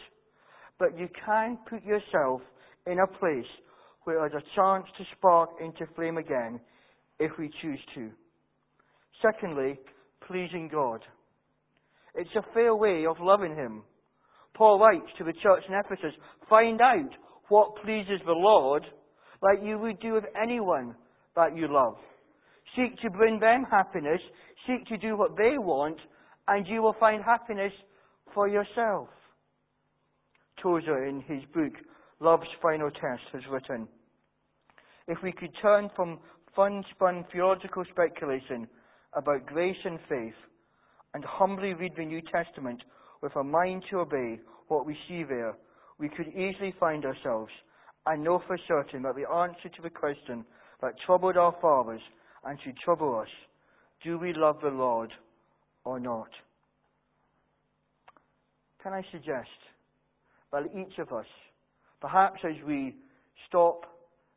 but 0.79 0.99
you 0.99 1.09
can 1.25 1.59
put 1.69 1.85
yourself 1.85 2.41
in 2.87 2.99
a 2.99 3.07
place 3.07 3.47
where 4.05 4.19
there's 4.21 4.43
a 4.43 4.57
chance 4.57 4.85
to 4.99 5.05
spark 5.17 5.51
into 5.61 5.87
flame 5.95 6.19
again 6.19 6.61
if 7.19 7.31
we 7.39 7.51
choose 7.63 7.81
to. 7.95 8.11
Secondly, 9.23 9.79
pleasing 10.27 10.69
God. 10.71 11.01
It's 12.15 12.35
a 12.37 12.53
fair 12.53 12.75
way 12.75 13.07
of 13.07 13.17
loving 13.21 13.55
Him. 13.55 13.83
Paul 14.55 14.79
writes 14.79 15.11
to 15.19 15.25
the 15.25 15.33
church 15.43 15.63
in 15.69 15.75
Ephesus, 15.75 16.15
find 16.49 16.81
out 16.81 17.11
what 17.49 17.77
pleases 17.85 18.21
the 18.25 18.33
Lord 18.33 18.85
like 19.43 19.65
you 19.65 19.79
would 19.79 20.01
do 20.01 20.13
with 20.13 20.25
anyone 20.41 20.95
that 21.37 21.57
you 21.57 21.67
love. 21.71 21.97
Seek 22.77 22.99
to 23.03 23.11
bring 23.11 23.39
them 23.39 23.65
happiness, 23.71 24.21
seek 24.67 24.87
to 24.87 24.97
do 24.97 25.17
what 25.17 25.37
they 25.37 25.59
want, 25.59 25.99
and 26.49 26.67
you 26.67 26.83
will 26.83 26.97
find 26.99 27.23
happiness 27.23 27.73
for 28.35 28.49
yourself. 28.49 29.09
Tozer, 30.61 31.07
in 31.07 31.21
his 31.23 31.43
book, 31.55 31.73
Love's 32.21 32.49
Final 32.61 32.91
Test, 32.91 33.23
has 33.33 33.43
written, 33.51 33.89
If 35.07 35.19
we 35.23 35.33
could 35.33 35.51
turn 35.63 35.91
from 35.95 36.19
fun-spun 36.55 37.25
theological 37.33 37.85
speculation 37.91 38.69
about 39.15 39.47
grace 39.47 39.77
and 39.85 39.99
faith 40.09 40.35
and 41.15 41.25
humbly 41.25 41.75
read 41.75 41.93
the 41.97 42.05
New 42.05 42.21
Testament 42.23 42.83
with 43.23 43.35
a 43.37 43.45
mind 43.45 43.85
to 43.91 44.01
obey 44.01 44.41
what 44.69 44.87
we 44.87 44.97
see 45.09 45.23
there, 45.23 45.55
we 45.99 46.09
could 46.09 46.29
easily 46.29 46.75
find 46.81 47.05
ourselves 47.05 47.53
and 48.07 48.23
know 48.23 48.43
for 48.47 48.59
certain 48.67 49.03
that 49.03 49.15
the 49.15 49.29
answer 49.31 49.69
to 49.69 49.83
the 49.83 49.91
question 49.91 50.45
that 50.83 50.95
troubled 51.07 51.37
our 51.37 51.55
fathers 51.61 52.01
and 52.45 52.59
should 52.63 52.77
trouble 52.79 53.19
us, 53.19 53.29
do 54.03 54.19
we 54.19 54.33
love 54.35 54.57
the 54.63 54.69
Lord 54.69 55.11
or 55.85 55.99
not? 55.99 56.29
Can 58.85 58.93
I 58.93 59.03
suggest 59.11 59.49
that 60.53 60.65
each 60.77 60.99
of 60.99 61.11
us, 61.11 61.25
perhaps 62.03 62.39
as 62.45 62.63
we 62.67 62.95
stop 63.49 63.87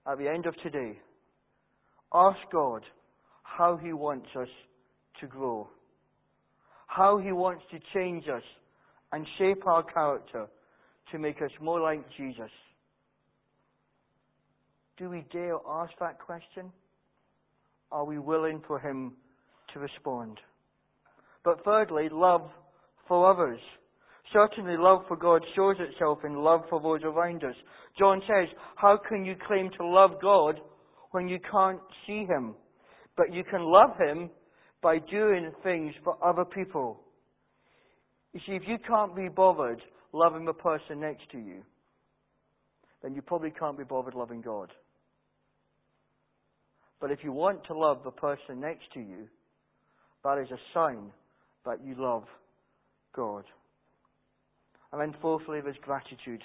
at 0.10 0.18
the 0.18 0.30
end 0.30 0.46
of 0.46 0.56
today, 0.64 0.98
ask 2.14 2.38
God 2.50 2.84
how 3.44 3.76
He 3.76 3.92
wants 3.92 4.30
us 4.40 4.48
to 5.20 5.28
grow, 5.28 5.68
how 6.88 7.18
He 7.18 7.34
wants 7.34 7.66
to 7.72 7.80
change 7.94 8.30
us 8.30 8.44
and 9.12 9.28
shape 9.38 9.68
our 9.68 9.84
character 9.84 10.48
to 11.12 11.20
make 11.20 11.42
us 11.42 11.52
more 11.62 11.82
like 11.82 12.06
Jesus. 12.16 12.52
Do 14.98 15.10
we 15.10 15.26
dare 15.30 15.58
ask 15.70 15.92
that 16.00 16.20
question? 16.20 16.72
Are 17.92 18.06
we 18.06 18.18
willing 18.18 18.62
for 18.66 18.80
Him 18.80 19.12
to 19.74 19.80
respond? 19.80 20.40
But 21.44 21.66
thirdly, 21.66 22.08
love 22.10 22.50
for 23.10 23.30
others. 23.30 23.60
Certainly, 24.34 24.76
love 24.78 25.04
for 25.08 25.16
God 25.16 25.42
shows 25.56 25.78
itself 25.80 26.20
in 26.26 26.36
love 26.36 26.62
for 26.70 26.82
those 26.82 27.02
around 27.04 27.44
us. 27.44 27.56
John 27.98 28.22
says, 28.28 28.50
How 28.76 28.98
can 28.98 29.24
you 29.26 29.36
claim 29.48 29.70
to 29.78 29.86
love 29.86 30.22
God 30.22 30.60
when 31.12 31.30
you 31.30 31.40
can't 31.50 31.80
see 32.06 32.26
Him? 32.26 32.56
But 33.16 33.34
you 33.34 33.44
can 33.44 33.62
love 33.62 33.98
Him 33.98 34.30
by 34.82 35.00
doing 35.00 35.52
things 35.64 35.94
for 36.04 36.18
other 36.24 36.46
people. 36.46 37.00
You 38.34 38.42
see, 38.46 38.54
if 38.54 38.64
you 38.68 38.78
can't 38.86 39.16
be 39.16 39.30
bothered 39.30 39.82
loving 40.14 40.46
the 40.46 40.54
person 40.54 41.00
next 41.00 41.30
to 41.32 41.38
you, 41.38 41.64
then 43.02 43.16
you 43.16 43.22
probably 43.22 43.52
can't 43.52 43.78
be 43.78 43.84
bothered 43.84 44.14
loving 44.14 44.42
God. 44.42 44.72
But 47.00 47.12
if 47.12 47.20
you 47.24 47.32
want 47.32 47.64
to 47.68 47.78
love 47.78 48.00
the 48.04 48.12
person 48.12 48.60
next 48.60 48.92
to 48.94 49.00
you, 49.00 49.28
that 50.24 50.40
is 50.40 50.50
a 50.52 50.58
sign 50.74 51.12
that 51.66 51.84
you 51.86 51.96
love 51.98 52.24
God. 53.16 53.44
And 54.92 55.02
then 55.02 55.16
fourthly, 55.22 55.60
there's 55.62 55.76
gratitude. 55.82 56.42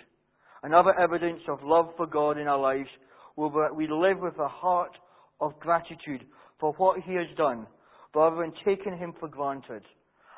Another 0.63 0.99
evidence 0.99 1.41
of 1.49 1.63
love 1.63 1.91
for 1.97 2.07
God 2.07 2.39
in 2.39 2.49
our 2.49 2.59
lives 2.59 2.89
will 3.37 3.51
be 3.51 3.59
that 3.67 3.75
we 3.75 3.89
live 3.89 4.21
with 4.21 4.39
a 4.39 4.49
heart 4.49 4.97
of 5.41 5.59
gratitude 5.61 6.25
for 6.61 6.73
what 6.75 7.01
He 7.01 7.15
has 7.15 7.27
done, 7.37 7.67
rather 8.15 8.37
than 8.37 8.53
taking 8.65 8.97
Him 8.97 9.13
for 9.19 9.29
granted. 9.29 9.83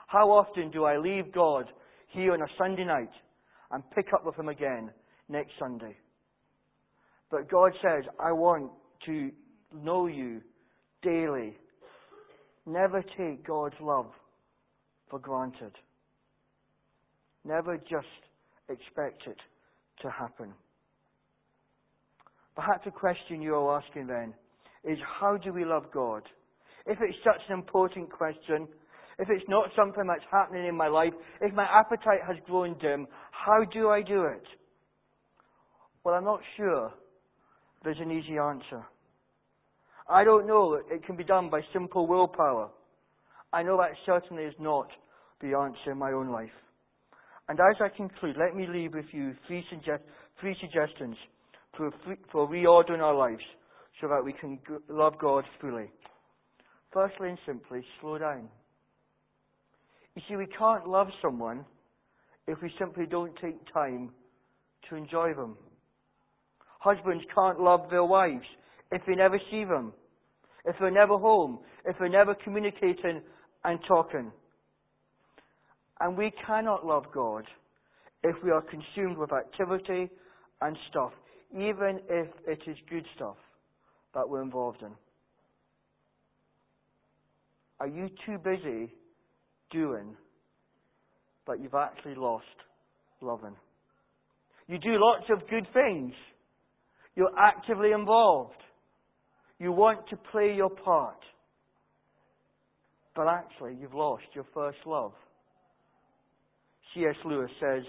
How 0.06 0.30
often 0.30 0.70
do 0.70 0.84
I 0.84 0.96
leave 0.96 1.32
God 1.32 1.66
here 2.08 2.32
on 2.32 2.42
a 2.42 2.46
Sunday 2.58 2.84
night 2.84 3.10
and 3.70 3.82
pick 3.94 4.06
up 4.14 4.24
with 4.24 4.36
Him 4.38 4.48
again 4.48 4.90
next 5.28 5.52
Sunday? 5.58 5.96
But 7.30 7.50
God 7.50 7.72
says, 7.82 8.04
I 8.20 8.32
want 8.32 8.70
to 9.06 9.30
know 9.74 10.06
you 10.06 10.40
daily. 11.02 11.56
Never 12.66 13.02
take 13.18 13.46
God's 13.46 13.74
love 13.80 14.10
for 15.10 15.18
granted. 15.18 15.72
Never 17.44 17.76
just 17.76 18.06
expect 18.68 19.26
it 19.26 19.38
to 20.02 20.10
happen. 20.10 20.52
Perhaps 22.54 22.84
the 22.84 22.90
question 22.90 23.42
you 23.42 23.54
are 23.54 23.82
asking 23.82 24.06
then 24.06 24.32
is 24.84 24.98
how 25.20 25.36
do 25.36 25.52
we 25.52 25.64
love 25.64 25.84
God? 25.92 26.22
If 26.86 26.98
it's 27.00 27.18
such 27.24 27.40
an 27.48 27.54
important 27.54 28.10
question, 28.10 28.68
if 29.18 29.28
it's 29.30 29.44
not 29.48 29.70
something 29.76 30.04
that's 30.06 30.24
happening 30.30 30.66
in 30.66 30.76
my 30.76 30.88
life, 30.88 31.12
if 31.40 31.54
my 31.54 31.64
appetite 31.64 32.20
has 32.26 32.36
grown 32.46 32.76
dim, 32.78 33.06
how 33.30 33.64
do 33.72 33.88
I 33.88 34.02
do 34.02 34.24
it? 34.24 34.44
Well, 36.04 36.14
I'm 36.14 36.24
not 36.24 36.40
sure 36.56 36.92
there's 37.82 38.00
an 38.00 38.10
easy 38.10 38.38
answer. 38.38 38.84
I 40.08 40.24
don't 40.24 40.46
know 40.46 40.74
it 40.74 41.04
can 41.06 41.16
be 41.16 41.24
done 41.24 41.48
by 41.48 41.60
simple 41.72 42.06
willpower. 42.06 42.70
I 43.52 43.62
know 43.62 43.78
that 43.78 43.92
certainly 44.04 44.44
is 44.44 44.54
not 44.58 44.88
the 45.40 45.54
answer 45.54 45.92
in 45.92 45.98
my 45.98 46.12
own 46.12 46.28
life. 46.28 46.50
And 47.48 47.58
as 47.60 47.76
I 47.80 47.88
conclude, 47.94 48.36
let 48.38 48.56
me 48.56 48.66
leave 48.66 48.94
with 48.94 49.06
you 49.12 49.34
three, 49.46 49.64
suggest- 49.70 50.02
three 50.40 50.56
suggestions 50.60 51.16
for, 51.76 51.90
for 52.32 52.48
reordering 52.48 53.00
our 53.00 53.14
lives 53.14 53.42
so 54.00 54.08
that 54.08 54.24
we 54.24 54.32
can 54.32 54.58
g- 54.66 54.74
love 54.88 55.14
God 55.18 55.44
fully. 55.60 55.90
Firstly 56.92 57.28
and 57.30 57.38
simply, 57.44 57.84
slow 58.00 58.18
down. 58.18 58.48
You 60.14 60.22
see, 60.28 60.36
we 60.36 60.46
can't 60.46 60.88
love 60.88 61.08
someone 61.20 61.64
if 62.46 62.60
we 62.62 62.72
simply 62.78 63.04
don't 63.06 63.34
take 63.42 63.56
time 63.72 64.10
to 64.88 64.96
enjoy 64.96 65.34
them. 65.34 65.56
Husbands 66.78 67.24
can't 67.34 67.60
love 67.60 67.88
their 67.90 68.04
wives 68.04 68.44
if 68.92 69.02
they 69.06 69.14
never 69.14 69.40
see 69.50 69.64
them, 69.64 69.92
if 70.64 70.76
they're 70.78 70.90
never 70.90 71.18
home, 71.18 71.58
if 71.84 71.96
they're 71.98 72.08
never 72.08 72.34
communicating 72.34 73.22
and 73.64 73.78
talking. 73.88 74.30
And 76.00 76.16
we 76.16 76.32
cannot 76.46 76.84
love 76.84 77.04
God 77.12 77.44
if 78.22 78.36
we 78.42 78.50
are 78.50 78.62
consumed 78.62 79.16
with 79.16 79.32
activity 79.32 80.10
and 80.60 80.76
stuff, 80.90 81.12
even 81.52 82.00
if 82.08 82.28
it 82.46 82.60
is 82.66 82.76
good 82.90 83.04
stuff 83.14 83.36
that 84.14 84.28
we're 84.28 84.42
involved 84.42 84.82
in. 84.82 84.92
Are 87.80 87.88
you 87.88 88.08
too 88.24 88.38
busy 88.38 88.92
doing 89.70 90.16
but 91.46 91.60
you've 91.60 91.74
actually 91.74 92.14
lost 92.14 92.44
loving? 93.20 93.56
You 94.66 94.78
do 94.78 94.96
lots 94.98 95.24
of 95.30 95.48
good 95.50 95.66
things. 95.74 96.14
You're 97.16 97.38
actively 97.38 97.92
involved. 97.92 98.56
You 99.58 99.72
want 99.72 100.08
to 100.08 100.16
play 100.32 100.54
your 100.56 100.70
part. 100.70 101.18
But 103.14 103.28
actually, 103.28 103.76
you've 103.80 103.94
lost 103.94 104.24
your 104.34 104.46
first 104.54 104.78
love. 104.86 105.12
C.S. 106.94 107.16
Lewis 107.24 107.50
says, 107.60 107.82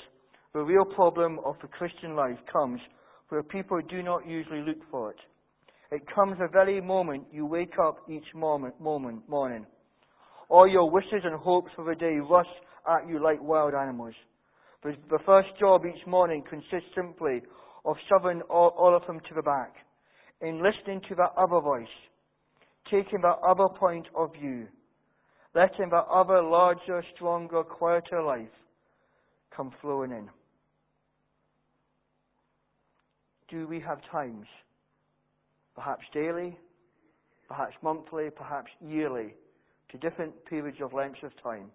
the 0.54 0.62
real 0.62 0.86
problem 0.86 1.39
of 1.46 1.56
the 1.62 1.68
Christian 1.68 2.15
life 2.15 2.39
comes 2.52 2.80
where 3.30 3.44
people 3.44 3.80
do 3.89 4.02
not 4.02 4.26
usually 4.26 4.62
look 4.62 4.80
for 4.89 5.12
it. 5.12 5.18
It 5.91 6.02
comes 6.13 6.38
the 6.39 6.48
very 6.52 6.82
moment 6.82 7.26
you 7.32 7.46
wake 7.46 7.74
up 7.80 7.98
each 8.10 8.34
moment, 8.34 8.80
moment, 8.82 9.28
morning. 9.30 9.65
All 10.50 10.68
your 10.68 10.89
wishes 10.89 11.24
and 11.24 11.39
hopes 11.39 11.72
for 11.76 11.86
the 11.86 11.96
day 11.96 12.18
rush 12.30 12.48
at 12.88 13.08
you 13.08 13.24
like 13.24 13.41
wild 13.41 13.74
animals. 13.74 14.13
The, 14.84 14.94
the 15.10 15.20
first 15.26 15.50
job 15.60 15.82
each 15.86 16.06
morning 16.08 16.44
consists 16.50 16.89
simply 16.96 17.41
of 17.84 17.98
shoving 18.10 18.41
all, 18.44 18.74
all 18.78 18.96
of 18.96 19.06
them 19.08 19.20
to 19.28 19.36
the 19.36 19.41
back, 19.41 19.74
in 20.41 20.63
listening 20.63 21.02
to 21.10 21.15
that 21.15 21.34
other 21.38 21.60
voice, 21.60 21.88
taking 22.89 23.22
that 23.22 23.38
other 23.46 23.68
point 23.78 24.08
of 24.15 24.34
view, 24.34 24.68
letting 25.54 25.89
that 25.91 26.06
other 26.12 26.41
larger, 26.41 27.04
stronger, 27.13 27.63
quieter 27.63 28.24
life 28.24 28.50
come 29.56 29.72
flowing 29.82 30.12
in. 30.12 30.30
Do 33.48 33.68
we 33.68 33.80
have 33.80 34.00
times, 34.12 34.48
perhaps 35.76 36.04
daily, 36.13 36.58
perhaps 37.48 37.74
monthly, 37.82 38.30
perhaps 38.30 38.72
yearly, 38.86 39.36
to 39.91 39.98
different 39.98 40.34
periods 40.46 40.80
of 40.82 40.94
lengths 40.94 41.20
of 41.24 41.32
time, 41.44 41.72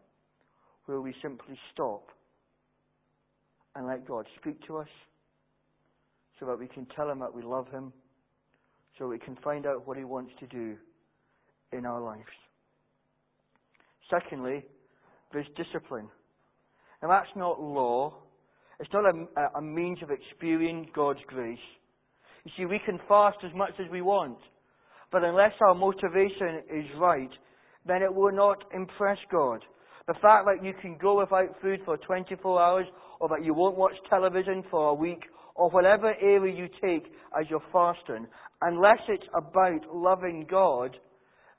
where 0.87 1.01
we 1.01 1.14
simply 1.23 1.57
stop 1.73 2.09
and 3.77 3.87
let 3.87 4.07
God 4.07 4.27
speak 4.40 4.64
to 4.66 4.79
us 4.79 4.88
so 6.38 6.47
that 6.47 6.59
we 6.59 6.66
can 6.66 6.87
tell 6.97 7.09
Him 7.09 7.21
that 7.21 7.33
we 7.33 7.43
love 7.43 7.69
Him, 7.71 7.93
so 8.99 9.07
we 9.07 9.19
can 9.19 9.37
find 9.37 9.66
out 9.66 9.87
what 9.87 9.97
He 9.97 10.05
wants 10.05 10.33
to 10.40 10.47
do 10.47 10.77
in 11.73 11.87
our 11.87 12.01
lives. 12.01 12.25
Secondly, 14.11 14.64
there's 15.33 15.47
discipline. 15.57 16.09
And 17.02 17.10
that's 17.10 17.30
not 17.36 17.60
law. 17.60 18.14
It's 18.78 18.92
not 18.92 19.04
a, 19.04 19.58
a 19.58 19.62
means 19.62 19.98
of 20.02 20.10
experiencing 20.10 20.90
God's 20.94 21.20
grace. 21.26 21.58
You 22.44 22.50
see, 22.56 22.64
we 22.64 22.80
can 22.84 22.98
fast 23.08 23.38
as 23.44 23.54
much 23.54 23.72
as 23.78 23.90
we 23.90 24.00
want, 24.00 24.38
but 25.12 25.24
unless 25.24 25.52
our 25.60 25.74
motivation 25.74 26.62
is 26.72 26.86
right, 26.98 27.30
then 27.86 28.02
it 28.02 28.14
will 28.14 28.32
not 28.32 28.64
impress 28.74 29.18
God. 29.30 29.62
The 30.06 30.14
fact 30.14 30.46
that 30.46 30.64
you 30.64 30.72
can 30.80 30.96
go 30.96 31.20
without 31.20 31.60
food 31.60 31.80
for 31.84 31.96
24 31.98 32.62
hours, 32.62 32.86
or 33.20 33.28
that 33.28 33.44
you 33.44 33.52
won't 33.52 33.76
watch 33.76 33.92
television 34.08 34.64
for 34.70 34.90
a 34.90 34.94
week, 34.94 35.22
or 35.54 35.68
whatever 35.70 36.14
area 36.22 36.54
you 36.54 36.68
take 36.82 37.12
as 37.38 37.48
your 37.50 37.62
fasting, 37.72 38.26
unless 38.62 38.98
it's 39.08 39.26
about 39.34 39.94
loving 39.94 40.46
God, 40.50 40.96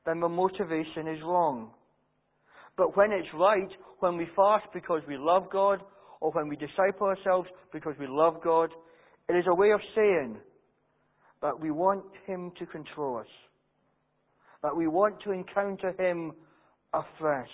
then 0.06 0.20
the 0.20 0.30
motivation 0.30 1.08
is 1.08 1.22
wrong. 1.24 1.72
But 2.82 2.98
when 2.98 3.12
it's 3.12 3.28
right, 3.36 3.70
when 4.00 4.18
we 4.18 4.26
fast 4.36 4.66
because 4.74 5.04
we 5.08 5.16
love 5.16 5.52
God, 5.52 5.84
or 6.20 6.32
when 6.32 6.48
we 6.50 6.56
disciple 6.56 7.06
ourselves 7.06 7.48
because 7.72 7.94
we 8.00 8.08
love 8.10 8.42
God, 8.44 8.72
it 9.30 9.34
is 9.34 9.46
a 9.48 9.54
way 9.54 9.70
of 9.70 9.80
saying 9.96 10.36
that 11.44 11.60
we 11.60 11.70
want 11.70 12.04
Him 12.26 12.52
to 12.58 12.66
control 12.66 13.20
us, 13.20 13.28
that 14.64 14.76
we 14.76 14.88
want 14.88 15.22
to 15.26 15.32
encounter 15.32 15.94
Him 16.00 16.32
afresh. 16.92 17.52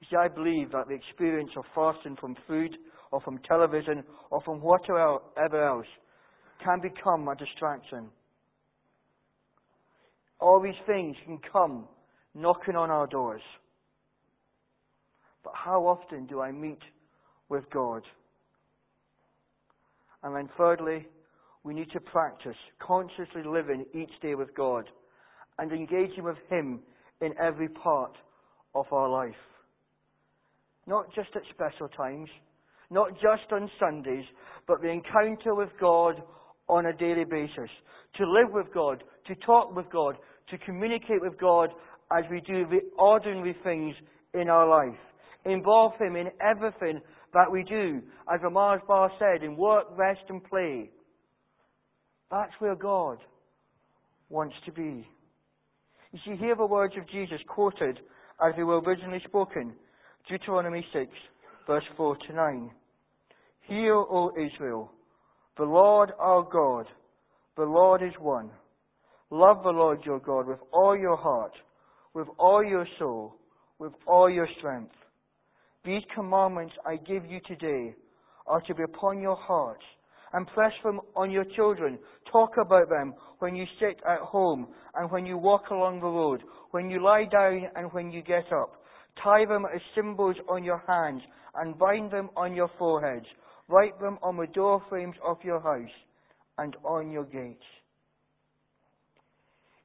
You 0.00 0.08
see, 0.10 0.16
I 0.16 0.26
believe 0.26 0.72
that 0.72 0.88
the 0.88 0.94
experience 0.94 1.50
of 1.56 1.62
fasting 1.72 2.16
from 2.20 2.34
food 2.48 2.76
or 3.12 3.20
from 3.20 3.38
television 3.46 4.02
or 4.32 4.42
from 4.42 4.60
whatever 4.60 5.64
else 5.64 5.86
can 6.64 6.80
become 6.80 7.28
a 7.28 7.36
distraction. 7.36 8.08
All 10.40 10.60
these 10.60 10.82
things 10.84 11.14
can 11.24 11.38
come 11.52 11.86
knocking 12.36 12.76
on 12.76 12.90
our 12.90 13.06
doors. 13.06 13.40
But 15.42 15.54
how 15.54 15.86
often 15.86 16.26
do 16.26 16.40
I 16.40 16.52
meet 16.52 16.80
with 17.48 17.64
God? 17.70 18.02
And 20.22 20.36
then 20.36 20.48
thirdly, 20.56 21.06
we 21.64 21.74
need 21.74 21.90
to 21.92 22.00
practice 22.00 22.56
consciously 22.80 23.42
living 23.44 23.86
each 23.94 24.10
day 24.22 24.34
with 24.34 24.54
God 24.54 24.84
and 25.58 25.72
engaging 25.72 26.24
with 26.24 26.36
Him 26.50 26.80
in 27.20 27.32
every 27.40 27.68
part 27.68 28.12
of 28.74 28.86
our 28.92 29.08
life. 29.08 29.34
Not 30.86 31.06
just 31.14 31.30
at 31.34 31.42
special 31.54 31.88
times, 31.88 32.28
not 32.90 33.14
just 33.14 33.50
on 33.50 33.70
Sundays, 33.80 34.24
but 34.68 34.80
the 34.82 34.88
encounter 34.88 35.54
with 35.54 35.70
God 35.80 36.22
on 36.68 36.86
a 36.86 36.92
daily 36.92 37.24
basis. 37.24 37.70
To 38.18 38.30
live 38.30 38.52
with 38.52 38.72
God, 38.74 39.02
to 39.26 39.34
talk 39.36 39.74
with 39.74 39.90
God, 39.90 40.16
to 40.50 40.58
communicate 40.58 41.20
with 41.20 41.38
God 41.38 41.70
as 42.12 42.24
we 42.30 42.40
do 42.40 42.66
the 42.66 42.80
ordinary 42.98 43.56
things 43.64 43.94
in 44.34 44.48
our 44.48 44.68
life. 44.68 44.98
Involve 45.44 45.92
Him 45.98 46.16
in 46.16 46.28
everything 46.40 47.00
that 47.32 47.50
we 47.50 47.62
do, 47.64 48.00
as 48.32 48.40
a 48.46 48.50
Mars 48.50 48.80
Bar 48.86 49.10
said, 49.18 49.42
in 49.42 49.56
work, 49.56 49.86
rest, 49.96 50.20
and 50.28 50.42
play. 50.44 50.90
That's 52.30 52.52
where 52.58 52.74
God 52.74 53.18
wants 54.28 54.56
to 54.64 54.72
be. 54.72 55.06
You 56.12 56.18
see, 56.24 56.36
hear 56.36 56.56
the 56.56 56.66
words 56.66 56.94
of 56.96 57.08
Jesus 57.08 57.38
quoted 57.46 58.00
as 58.44 58.52
they 58.56 58.62
were 58.62 58.80
originally 58.80 59.20
spoken. 59.26 59.72
Deuteronomy 60.28 60.84
6, 60.92 61.10
verse 61.66 61.84
4 61.96 62.16
to 62.28 62.32
9. 62.32 62.70
Hear, 63.68 63.94
O 63.94 64.32
Israel, 64.36 64.90
the 65.56 65.64
Lord 65.64 66.12
our 66.18 66.42
God, 66.42 66.86
the 67.56 67.64
Lord 67.64 68.02
is 68.02 68.12
one. 68.18 68.50
Love 69.30 69.62
the 69.62 69.70
Lord 69.70 70.00
your 70.04 70.20
God 70.20 70.46
with 70.46 70.58
all 70.72 70.96
your 70.96 71.16
heart, 71.16 71.52
with 72.16 72.28
all 72.38 72.64
your 72.64 72.88
soul, 72.98 73.36
with 73.78 73.92
all 74.06 74.30
your 74.30 74.48
strength. 74.56 74.94
These 75.84 76.00
commandments 76.14 76.72
I 76.86 76.96
give 76.96 77.26
you 77.26 77.40
today 77.46 77.94
are 78.46 78.62
to 78.62 78.74
be 78.74 78.84
upon 78.84 79.20
your 79.20 79.36
hearts, 79.36 79.84
and 80.32 80.46
press 80.46 80.72
them 80.82 80.98
on 81.14 81.30
your 81.30 81.44
children. 81.54 81.98
Talk 82.32 82.52
about 82.58 82.88
them 82.88 83.12
when 83.40 83.54
you 83.54 83.66
sit 83.78 84.00
at 84.08 84.20
home 84.20 84.66
and 84.94 85.10
when 85.10 85.26
you 85.26 85.36
walk 85.36 85.68
along 85.70 86.00
the 86.00 86.06
road, 86.06 86.42
when 86.70 86.88
you 86.88 87.04
lie 87.04 87.26
down 87.30 87.68
and 87.76 87.92
when 87.92 88.10
you 88.10 88.22
get 88.22 88.50
up. 88.50 88.82
Tie 89.22 89.44
them 89.44 89.66
as 89.74 89.82
symbols 89.94 90.36
on 90.48 90.64
your 90.64 90.82
hands 90.88 91.20
and 91.56 91.78
bind 91.78 92.10
them 92.10 92.30
on 92.34 92.54
your 92.54 92.70
foreheads. 92.78 93.26
Write 93.68 94.00
them 94.00 94.18
on 94.22 94.38
the 94.38 94.46
door 94.54 94.82
frames 94.88 95.16
of 95.22 95.36
your 95.44 95.60
house 95.60 95.94
and 96.56 96.76
on 96.82 97.10
your 97.10 97.24
gates. 97.24 97.60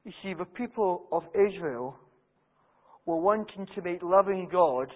You 0.04 0.12
see, 0.22 0.32
the 0.32 0.46
people 0.46 1.04
of 1.12 1.24
Israel 1.34 1.98
were 3.06 3.20
wanting 3.20 3.66
to 3.74 3.82
make 3.82 4.02
loving 4.02 4.48
God 4.50 4.88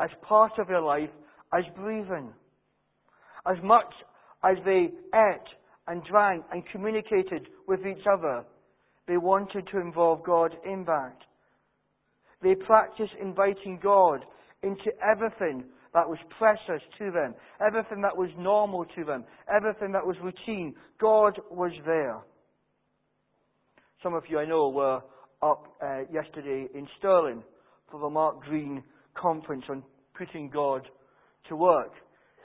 as 0.00 0.10
part 0.22 0.52
of 0.58 0.68
their 0.68 0.80
life 0.80 1.10
as 1.52 1.64
breathing. 1.76 2.32
As 3.46 3.56
much 3.62 3.92
as 4.44 4.56
they 4.64 4.90
ate 5.14 5.48
and 5.86 6.02
drank 6.04 6.44
and 6.52 6.62
communicated 6.72 7.48
with 7.66 7.80
each 7.80 8.06
other, 8.10 8.44
they 9.06 9.16
wanted 9.16 9.66
to 9.70 9.80
involve 9.80 10.24
God 10.24 10.56
in 10.64 10.84
that. 10.86 11.16
They 12.42 12.54
practiced 12.54 13.12
inviting 13.20 13.78
God 13.82 14.24
into 14.62 14.90
everything 15.02 15.64
that 15.92 16.08
was 16.08 16.18
precious 16.38 16.82
to 16.98 17.10
them, 17.10 17.34
everything 17.64 18.00
that 18.02 18.16
was 18.16 18.30
normal 18.36 18.84
to 18.96 19.04
them, 19.04 19.24
everything 19.54 19.92
that 19.92 20.04
was 20.04 20.16
routine. 20.22 20.74
God 21.00 21.38
was 21.50 21.72
there. 21.86 22.18
Some 24.02 24.14
of 24.14 24.24
you 24.28 24.38
I 24.38 24.44
know 24.44 24.68
were 24.68 25.00
up 25.42 25.74
uh, 25.82 26.00
yesterday 26.12 26.66
in 26.74 26.86
Stirling 26.98 27.42
for 27.90 28.00
the 28.00 28.08
Mark 28.08 28.42
Greene 28.42 28.82
conference 29.14 29.64
on 29.68 29.82
putting 30.16 30.50
God 30.50 30.82
to 31.48 31.56
work. 31.56 31.92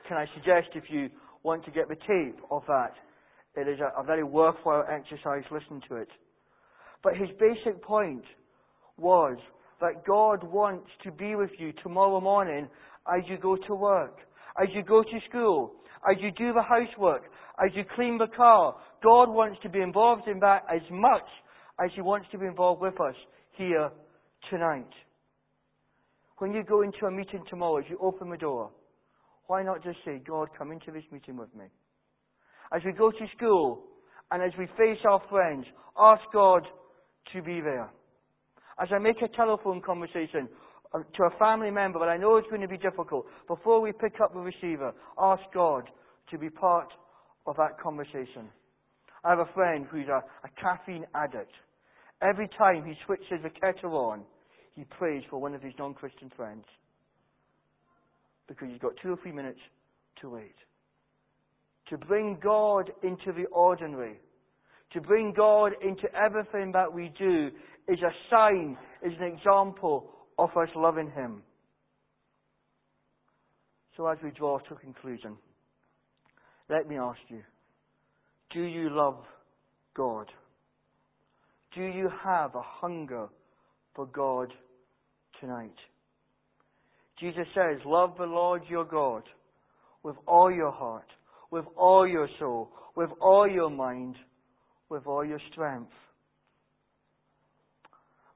Can 0.08 0.18
I 0.18 0.26
suggest 0.36 0.70
if 0.76 0.86
you 0.90 1.10
want 1.44 1.64
to 1.66 1.72
get 1.72 1.88
the 1.88 1.96
tape 1.96 2.40
of 2.52 2.64
that, 2.68 2.94
it 3.56 3.68
is 3.68 3.80
a, 3.80 4.02
a 4.02 4.04
very 4.04 4.24
worthwhile 4.24 4.86
exercise. 4.90 5.44
Listen 5.52 5.82
to 5.90 5.96
it. 5.96 6.10
But 7.04 7.16
his 7.16 7.30
basic 7.40 7.82
point 7.82 8.24
was 8.98 9.38
that 9.80 10.06
God 10.06 10.44
wants 10.44 10.90
to 11.04 11.12
be 11.12 11.36
with 11.36 11.52
you 11.58 11.72
tomorrow 11.84 12.20
morning 12.20 12.68
as 13.08 13.24
you 13.30 13.38
go 13.38 13.56
to 13.56 13.76
work, 13.76 14.18
as 14.62 14.68
you 14.74 14.84
go 14.84 15.04
to 15.04 15.20
school, 15.30 15.74
as 16.10 16.18
you 16.22 16.32
do 16.32 16.54
the 16.54 16.62
housework, 16.62 17.24
as 17.64 17.72
you 17.76 17.84
clean 17.96 18.18
the 18.18 18.28
car. 18.36 18.76
God 19.04 19.30
wants 19.30 19.60
to 19.64 19.70
be 19.70 19.80
involved 19.80 20.28
in 20.28 20.40
that 20.40 20.64
as 20.74 20.82
much 20.92 21.28
as 21.84 21.90
He 21.96 22.02
wants 22.02 22.28
to 22.32 22.38
be 22.38 22.46
involved 22.46 22.82
with 22.82 23.00
us 23.00 23.16
here 23.58 23.90
tonight. 24.50 24.90
When 26.38 26.54
you 26.54 26.64
go 26.64 26.82
into 26.82 27.06
a 27.06 27.12
meeting 27.12 27.44
tomorrow, 27.50 27.78
as 27.78 27.86
you 27.90 27.98
open 28.02 28.30
the 28.30 28.38
door, 28.38 28.72
why 29.48 29.64
not 29.64 29.84
just 29.84 29.98
say, 30.06 30.22
God, 30.26 30.50
come 30.58 30.72
into 30.72 30.92
this 30.92 31.04
meeting 31.12 31.38
with 31.38 31.54
me? 31.56 31.66
As 32.74 32.82
we 32.86 32.92
go 32.92 33.12
to 33.12 33.28
school 33.36 33.84
and 34.32 34.44
as 34.44 34.52
we 34.58 34.68
face 34.78 35.00
our 35.08 35.22
friends, 35.30 35.66
ask 35.98 36.22
God 36.32 36.64
to 37.34 37.42
be 37.42 37.62
there. 37.62 37.90
As 38.82 38.88
I 38.94 39.00
make 39.00 39.22
a 39.22 39.28
telephone 39.36 39.82
conversation 39.82 40.48
uh, 40.94 41.00
to 41.00 41.24
a 41.24 41.38
family 41.38 41.72
member 41.72 42.00
that 42.00 42.10
I 42.10 42.18
know 42.18 42.38
is 42.38 42.46
going 42.50 42.62
to 42.62 42.68
be 42.68 42.78
difficult, 42.78 43.26
before 43.48 43.82
we 43.82 43.92
pick 43.92 44.22
up 44.22 44.34
the 44.34 44.40
receiver, 44.40 44.94
ask 45.18 45.42
God 45.54 45.90
to 46.32 46.38
be 46.38 46.50
part 46.50 46.88
of 47.46 47.58
that 47.58 47.80
conversation. 47.82 48.48
I 49.24 49.32
have 49.32 49.40
a 49.40 49.54
friend 49.54 49.86
who's 49.92 50.08
a, 50.08 50.24
a 50.46 50.50
caffeine 50.62 51.06
addict. 51.16 51.52
Every 52.22 52.50
time 52.58 52.84
he 52.86 52.94
switches 53.06 53.44
the 53.44 53.50
kettle 53.50 53.96
on, 53.96 54.24
he 54.76 54.84
prays 54.84 55.24
for 55.30 55.40
one 55.40 55.54
of 55.56 55.62
his 55.62 55.74
non 55.80 55.94
Christian 55.94 56.32
friends. 56.36 56.66
Because 58.48 58.68
he's 58.70 58.82
got 58.82 58.94
two 59.02 59.14
or 59.14 59.18
three 59.18 59.32
minutes 59.32 59.60
to 60.22 60.30
wait. 60.30 60.56
To 61.90 61.98
bring 61.98 62.38
God 62.42 62.92
into 63.04 63.32
the 63.32 63.46
ordinary, 63.52 64.20
to 64.94 65.02
bring 65.02 65.34
God 65.36 65.72
into 65.82 66.14
everything 66.16 66.72
that 66.74 66.92
we 66.92 67.12
do, 67.18 67.50
is 67.88 68.00
a 68.02 68.12
sign, 68.30 68.78
is 69.04 69.14
an 69.20 69.26
example 69.26 70.12
of 70.38 70.50
us 70.56 70.70
loving 70.76 71.12
Him. 71.12 71.42
So 73.98 74.08
as 74.08 74.18
we 74.24 74.32
draw 74.32 74.60
to 74.60 74.74
a 74.74 74.78
conclusion, 74.78 75.36
let 76.70 76.88
me 76.88 76.98
ask 76.98 77.20
you, 77.28 77.42
do 78.52 78.62
you 78.62 78.90
love 78.92 79.18
God? 79.96 80.28
Do 81.76 81.84
you 81.84 82.10
have 82.24 82.56
a 82.56 82.62
hunger 82.62 83.28
for 83.96 84.06
God 84.08 84.54
tonight? 85.40 85.76
Jesus 87.20 87.46
says, 87.54 87.80
Love 87.86 88.16
the 88.18 88.26
Lord 88.26 88.64
your 88.70 88.86
God 88.86 89.24
with 90.04 90.16
all 90.26 90.52
your 90.52 90.72
heart, 90.72 91.08
with 91.52 91.66
all 91.76 92.08
your 92.08 92.30
soul, 92.40 92.70
with 92.96 93.10
all 93.22 93.48
your 93.48 93.70
mind, 93.70 94.16
with 94.90 95.06
all 95.06 95.26
your 95.26 95.40
strength. 95.52 95.92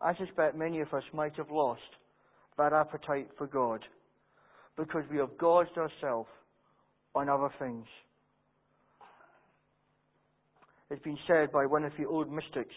I 0.01 0.15
suspect 0.17 0.55
many 0.57 0.81
of 0.81 0.93
us 0.93 1.03
might 1.13 1.35
have 1.37 1.49
lost 1.49 1.81
that 2.57 2.73
appetite 2.73 3.29
for 3.37 3.47
God 3.47 3.79
because 4.77 5.03
we 5.09 5.17
have 5.17 5.37
gorged 5.37 5.77
ourselves 5.77 6.29
on 7.15 7.29
other 7.29 7.49
things. 7.57 7.85
It's 10.89 11.01
been 11.03 11.17
said 11.25 11.51
by 11.51 11.65
one 11.65 11.85
of 11.85 11.93
the 11.97 12.05
old 12.05 12.31
mystics, 12.31 12.75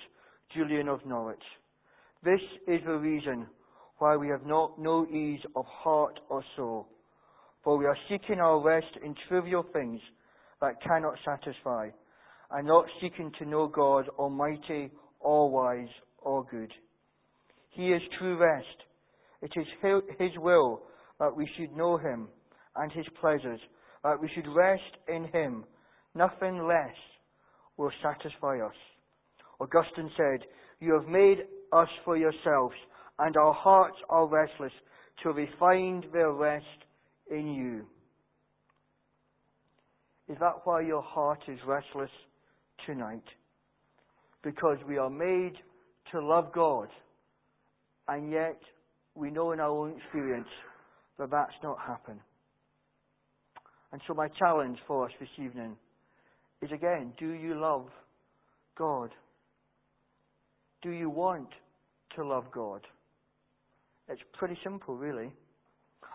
Julian 0.55 0.89
of 0.89 1.05
Norwich. 1.07 1.43
This 2.23 2.41
is 2.67 2.81
the 2.87 2.97
reason 2.97 3.47
why 3.99 4.17
we 4.17 4.29
have 4.29 4.45
not, 4.47 4.79
no 4.79 5.07
ease 5.07 5.41
of 5.55 5.65
heart 5.67 6.19
or 6.29 6.45
soul, 6.57 6.89
for 7.65 7.77
we 7.77 7.87
are 7.87 7.97
seeking 8.09 8.41
our 8.41 8.61
rest 8.61 8.97
in 9.05 9.15
trivial 9.29 9.65
things 9.73 10.01
that 10.61 10.83
cannot 10.83 11.15
satisfy, 11.25 11.89
and 12.51 12.67
not 12.67 12.87
seeking 13.01 13.33
to 13.39 13.45
know 13.45 13.67
God 13.67 14.09
Almighty, 14.19 14.91
all 15.21 15.51
wise, 15.51 15.89
all 16.23 16.47
good. 16.51 16.73
He 17.71 17.89
is 17.89 18.03
true 18.19 18.39
rest. 18.39 18.67
It 19.43 19.53
is 19.57 19.67
His 20.19 20.31
will 20.39 20.83
that 21.19 21.35
we 21.37 21.49
should 21.57 21.77
know 21.77 21.97
Him 21.97 22.29
and 22.77 22.93
His 22.93 23.07
pleasures, 23.21 23.61
that 24.03 24.21
we 24.21 24.31
should 24.35 24.49
rest 24.49 24.83
in 25.09 25.25
Him. 25.33 25.65
Nothing 26.15 26.67
less 26.67 26.95
will 27.77 27.93
satisfy 28.03 28.61
us. 28.61 28.75
Augustine 29.61 30.11
said, 30.17 30.47
You 30.81 30.95
have 30.95 31.09
made 31.09 31.39
us 31.73 31.89
for 32.05 32.17
yourselves, 32.17 32.75
and 33.19 33.37
our 33.37 33.53
hearts 33.53 33.97
are 34.09 34.27
restless 34.27 34.73
till 35.23 35.35
they 35.35 35.49
find 35.59 36.05
their 36.13 36.33
rest 36.33 36.65
in 37.31 37.55
you. 37.55 37.87
Is 40.29 40.39
that 40.41 40.61
why 40.65 40.81
your 40.83 41.03
heart 41.03 41.41
is 41.49 41.59
restless 41.67 42.11
tonight? 42.85 43.25
Because 44.43 44.79
we 44.87 44.99
are 44.99 45.11
made 45.11 45.55
to 46.13 46.21
love 46.21 46.53
God, 46.53 46.89
and 48.09 48.31
yet 48.31 48.61
we 49.15 49.31
know 49.31 49.53
in 49.53 49.61
our 49.61 49.71
own 49.71 49.97
experience 49.97 50.49
that 51.19 51.31
that's 51.31 51.55
not 51.63 51.79
happened. 51.81 52.21
And 53.93 54.01
so 54.07 54.15
my 54.15 54.29
challenge 54.39 54.79
for 54.87 55.07
us 55.07 55.13
this 55.19 55.29
evening 55.39 55.77
is 56.61 56.71
again, 56.73 57.13
do 57.19 57.31
you 57.31 57.59
love 57.59 57.87
God? 58.77 59.11
Do 60.87 60.93
you 60.93 61.11
want 61.11 61.49
to 62.15 62.25
love 62.25 62.45
God? 62.55 62.81
It's 64.09 64.23
pretty 64.35 64.57
simple, 64.63 64.95
really. 64.95 65.33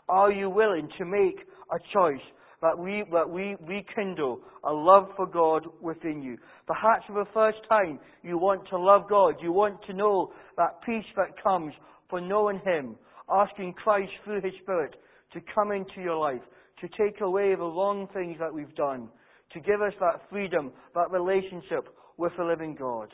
Are 0.08 0.32
you 0.32 0.50
willing 0.50 0.88
to 0.98 1.04
make 1.04 1.46
a 1.74 1.78
choice 1.94 2.24
that 2.62 2.80
we, 2.80 3.04
that 3.12 3.30
we 3.30 3.58
rekindle 3.68 4.40
a 4.64 4.72
love 4.72 5.10
for 5.18 5.28
God 5.28 5.66
within 5.82 6.24
you? 6.24 6.38
Perhaps 6.68 7.04
for 7.08 7.22
the 7.22 7.30
first 7.34 7.58
time 7.68 8.00
you 8.24 8.38
want 8.38 8.62
to 8.70 8.78
love 8.78 9.10
God. 9.10 9.36
You 9.42 9.52
want 9.52 9.76
to 9.88 9.94
know 9.94 10.32
that 10.56 10.82
peace 10.86 11.04
that 11.18 11.44
comes 11.44 11.74
for 12.10 12.22
knowing 12.22 12.62
Him, 12.64 12.96
asking 13.30 13.74
Christ 13.74 14.14
through 14.24 14.40
His 14.40 14.54
Spirit 14.64 14.96
to 15.34 15.42
come 15.54 15.74
into 15.74 16.00
your 16.02 16.16
life, 16.16 16.44
to 16.80 16.88
take 16.98 17.20
away 17.20 17.56
the 17.56 17.58
wrong 17.58 18.08
things 18.14 18.38
that 18.40 18.54
we've 18.54 18.74
done, 18.76 19.10
to 19.52 19.60
give 19.60 19.82
us 19.82 19.94
that 20.00 20.22
freedom, 20.30 20.72
that 20.96 21.12
relationship 21.12 21.90
with 22.16 22.32
the 22.38 22.46
living 22.46 22.74
God. 22.80 23.10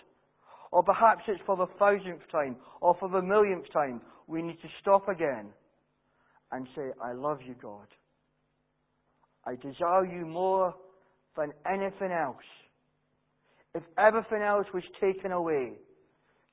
Or 0.72 0.84
perhaps 0.84 1.24
it's 1.28 1.42
for 1.46 1.56
the 1.56 1.68
thousandth 1.80 2.30
time 2.32 2.58
or 2.82 2.96
for 3.00 3.10
the 3.10 3.22
millionth 3.22 3.72
time. 3.72 4.02
We 4.28 4.42
need 4.42 4.62
to 4.62 4.68
stop 4.82 5.08
again 5.08 5.48
and 6.52 6.68
say, 6.76 6.92
I 7.02 7.14
love 7.14 7.40
you, 7.46 7.56
God. 7.62 7.88
I 9.46 9.56
desire 9.56 10.06
you 10.06 10.26
more 10.26 10.76
than 11.38 11.54
anything 11.66 12.12
else. 12.12 12.36
If 13.74 13.84
everything 13.98 14.42
else 14.42 14.68
was 14.74 14.84
taken 15.00 15.32
away, 15.32 15.74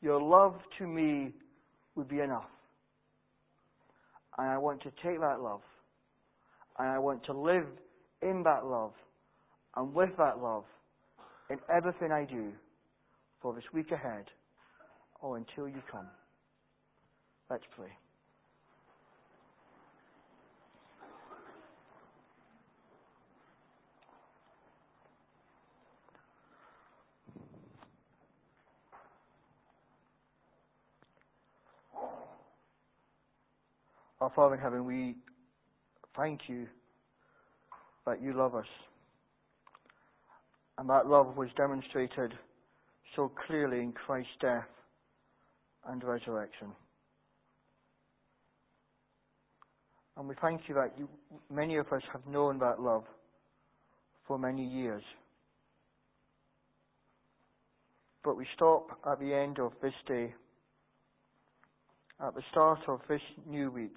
your 0.00 0.20
love 0.20 0.54
to 0.78 0.86
me 0.86 1.32
would 1.96 2.08
be 2.08 2.20
enough. 2.20 2.44
And 4.38 4.48
I 4.48 4.58
want 4.58 4.82
to 4.82 4.90
take 5.02 5.20
that 5.20 5.40
love 5.40 5.62
and 6.78 6.88
I 6.88 6.98
want 6.98 7.24
to 7.24 7.32
live 7.32 7.66
in 8.22 8.42
that 8.44 8.66
love 8.66 8.92
and 9.76 9.94
with 9.94 10.10
that 10.18 10.40
love 10.40 10.64
in 11.50 11.58
everything 11.74 12.10
I 12.10 12.24
do 12.24 12.52
for 13.44 13.52
this 13.52 13.64
week 13.74 13.90
ahead 13.92 14.24
or 15.20 15.36
until 15.36 15.68
you 15.68 15.82
come. 15.92 16.06
Let's 17.50 17.62
pray. 17.76 17.90
Our 34.22 34.32
Father 34.34 34.54
in 34.54 34.60
heaven, 34.62 34.86
we 34.86 35.16
thank 36.16 36.40
you 36.48 36.66
that 38.06 38.22
you 38.22 38.32
love 38.32 38.54
us. 38.54 38.64
And 40.78 40.88
that 40.88 41.06
love 41.06 41.36
was 41.36 41.50
demonstrated 41.58 42.32
so 43.16 43.30
clearly 43.46 43.80
in 43.80 43.92
Christ's 43.92 44.32
death 44.40 44.64
and 45.88 46.02
resurrection. 46.02 46.68
And 50.16 50.28
we 50.28 50.34
thank 50.40 50.62
you 50.68 50.74
that 50.76 50.92
you, 50.96 51.08
many 51.50 51.76
of 51.76 51.86
us 51.92 52.02
have 52.12 52.26
known 52.26 52.58
that 52.60 52.80
love 52.80 53.04
for 54.26 54.38
many 54.38 54.64
years. 54.64 55.02
But 58.22 58.36
we 58.36 58.46
stop 58.54 58.98
at 59.06 59.20
the 59.20 59.34
end 59.34 59.58
of 59.58 59.72
this 59.82 59.92
day, 60.06 60.32
at 62.24 62.34
the 62.34 62.42
start 62.50 62.80
of 62.88 63.00
this 63.08 63.20
new 63.46 63.70
week 63.70 63.96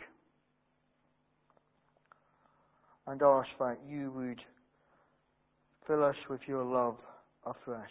and 3.08 3.22
ask 3.22 3.48
that 3.60 3.78
you 3.88 4.12
would 4.12 4.42
fill 5.88 6.04
us 6.04 6.16
with 6.30 6.42
your 6.46 6.64
love 6.64 6.98
afresh. 7.46 7.90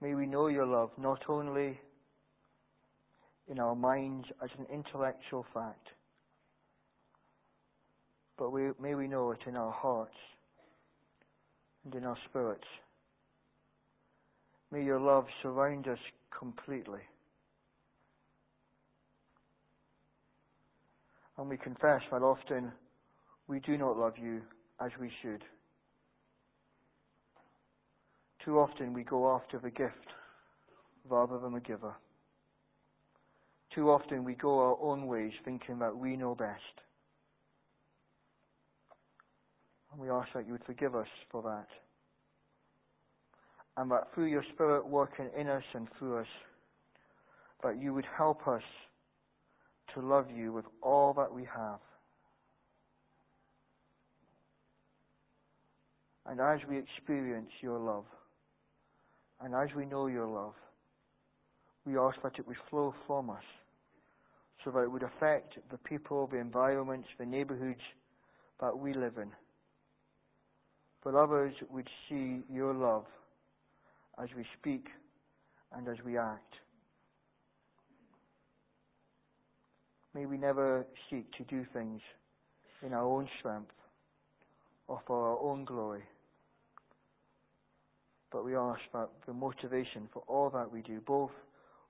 May 0.00 0.14
we 0.14 0.26
know 0.26 0.46
your 0.46 0.66
love 0.66 0.90
not 0.96 1.22
only 1.28 1.78
in 3.48 3.58
our 3.58 3.74
minds 3.74 4.26
as 4.42 4.50
an 4.58 4.66
intellectual 4.72 5.44
fact, 5.52 5.88
but 8.36 8.50
we, 8.50 8.70
may 8.80 8.94
we 8.94 9.08
know 9.08 9.32
it 9.32 9.40
in 9.46 9.56
our 9.56 9.72
hearts 9.72 10.14
and 11.84 11.94
in 11.94 12.04
our 12.04 12.16
spirits. 12.28 12.66
May 14.70 14.84
your 14.84 15.00
love 15.00 15.26
surround 15.42 15.88
us 15.88 15.98
completely. 16.38 17.00
And 21.38 21.48
we 21.48 21.56
confess 21.56 22.02
that 22.12 22.22
often 22.22 22.72
we 23.48 23.60
do 23.60 23.78
not 23.78 23.96
love 23.96 24.14
you 24.20 24.42
as 24.80 24.90
we 25.00 25.10
should. 25.22 25.42
Too 28.48 28.60
often 28.60 28.94
we 28.94 29.04
go 29.04 29.30
after 29.34 29.58
the 29.58 29.68
gift 29.68 30.06
rather 31.06 31.38
than 31.38 31.52
the 31.52 31.60
giver. 31.60 31.94
Too 33.74 33.90
often 33.90 34.24
we 34.24 34.32
go 34.32 34.58
our 34.58 34.78
own 34.80 35.06
ways 35.06 35.32
thinking 35.44 35.78
that 35.80 35.94
we 35.94 36.16
know 36.16 36.34
best. 36.34 36.62
And 39.92 40.00
we 40.00 40.08
ask 40.08 40.28
that 40.32 40.46
you 40.46 40.52
would 40.52 40.64
forgive 40.64 40.96
us 40.96 41.08
for 41.30 41.42
that. 41.42 41.66
And 43.76 43.90
that 43.90 44.14
through 44.14 44.28
your 44.28 44.44
Spirit 44.54 44.88
working 44.88 45.28
in 45.38 45.46
us 45.46 45.64
and 45.74 45.86
through 45.98 46.20
us, 46.20 46.26
that 47.62 47.78
you 47.78 47.92
would 47.92 48.06
help 48.16 48.48
us 48.48 48.62
to 49.92 50.00
love 50.00 50.30
you 50.34 50.54
with 50.54 50.64
all 50.80 51.12
that 51.12 51.30
we 51.30 51.44
have. 51.54 51.80
And 56.24 56.40
as 56.40 56.60
we 56.66 56.78
experience 56.78 57.50
your 57.60 57.78
love, 57.78 58.04
and 59.42 59.54
as 59.54 59.68
we 59.76 59.86
know 59.86 60.06
your 60.06 60.26
love, 60.26 60.54
we 61.84 61.96
ask 61.96 62.20
that 62.22 62.38
it 62.38 62.46
would 62.46 62.56
flow 62.70 62.94
from 63.06 63.30
us 63.30 63.44
so 64.64 64.70
that 64.72 64.80
it 64.80 64.90
would 64.90 65.04
affect 65.04 65.58
the 65.70 65.78
people, 65.78 66.26
the 66.26 66.38
environments, 66.38 67.08
the 67.18 67.24
neighborhoods 67.24 67.80
that 68.60 68.76
we 68.76 68.92
live 68.92 69.16
in. 69.16 69.30
But 71.04 71.14
others 71.14 71.54
would 71.70 71.88
see 72.08 72.40
your 72.52 72.74
love 72.74 73.04
as 74.20 74.28
we 74.36 74.44
speak 74.58 74.88
and 75.72 75.86
as 75.88 75.96
we 76.04 76.18
act. 76.18 76.54
May 80.14 80.26
we 80.26 80.36
never 80.36 80.84
seek 81.08 81.30
to 81.36 81.44
do 81.44 81.64
things 81.72 82.00
in 82.84 82.92
our 82.92 83.04
own 83.04 83.28
strength 83.38 83.70
or 84.88 85.00
for 85.06 85.30
our 85.30 85.38
own 85.38 85.64
glory. 85.64 86.02
But 88.30 88.44
we 88.44 88.54
ask 88.54 88.80
that 88.92 89.08
the 89.26 89.32
motivation 89.32 90.08
for 90.12 90.22
all 90.26 90.50
that 90.50 90.70
we 90.70 90.82
do, 90.82 91.00
both 91.06 91.30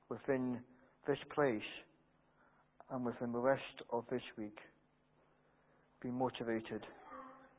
within 0.09 0.59
this 1.07 1.19
place 1.35 1.63
and 2.91 3.05
within 3.05 3.33
the 3.33 3.39
rest 3.39 3.63
of 3.91 4.05
this 4.11 4.23
week, 4.37 4.59
be 6.01 6.11
motivated 6.11 6.87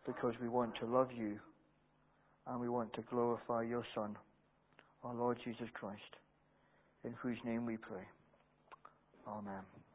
because 0.06 0.34
we 0.42 0.48
want 0.48 0.74
to 0.80 0.86
love 0.86 1.10
you 1.15 1.38
and 2.48 2.60
we 2.60 2.70
want 2.70 2.94
to 2.94 3.02
glorify 3.10 3.62
your 3.63 3.84
Son, 3.94 4.18
our 5.04 5.13
Lord 5.13 5.38
Jesus 5.44 5.68
Christ, 5.74 6.15
in 7.04 7.13
whose 7.22 7.38
name 7.44 7.65
we 7.65 7.78
pray. 7.78 8.04
Amen. 9.28 9.88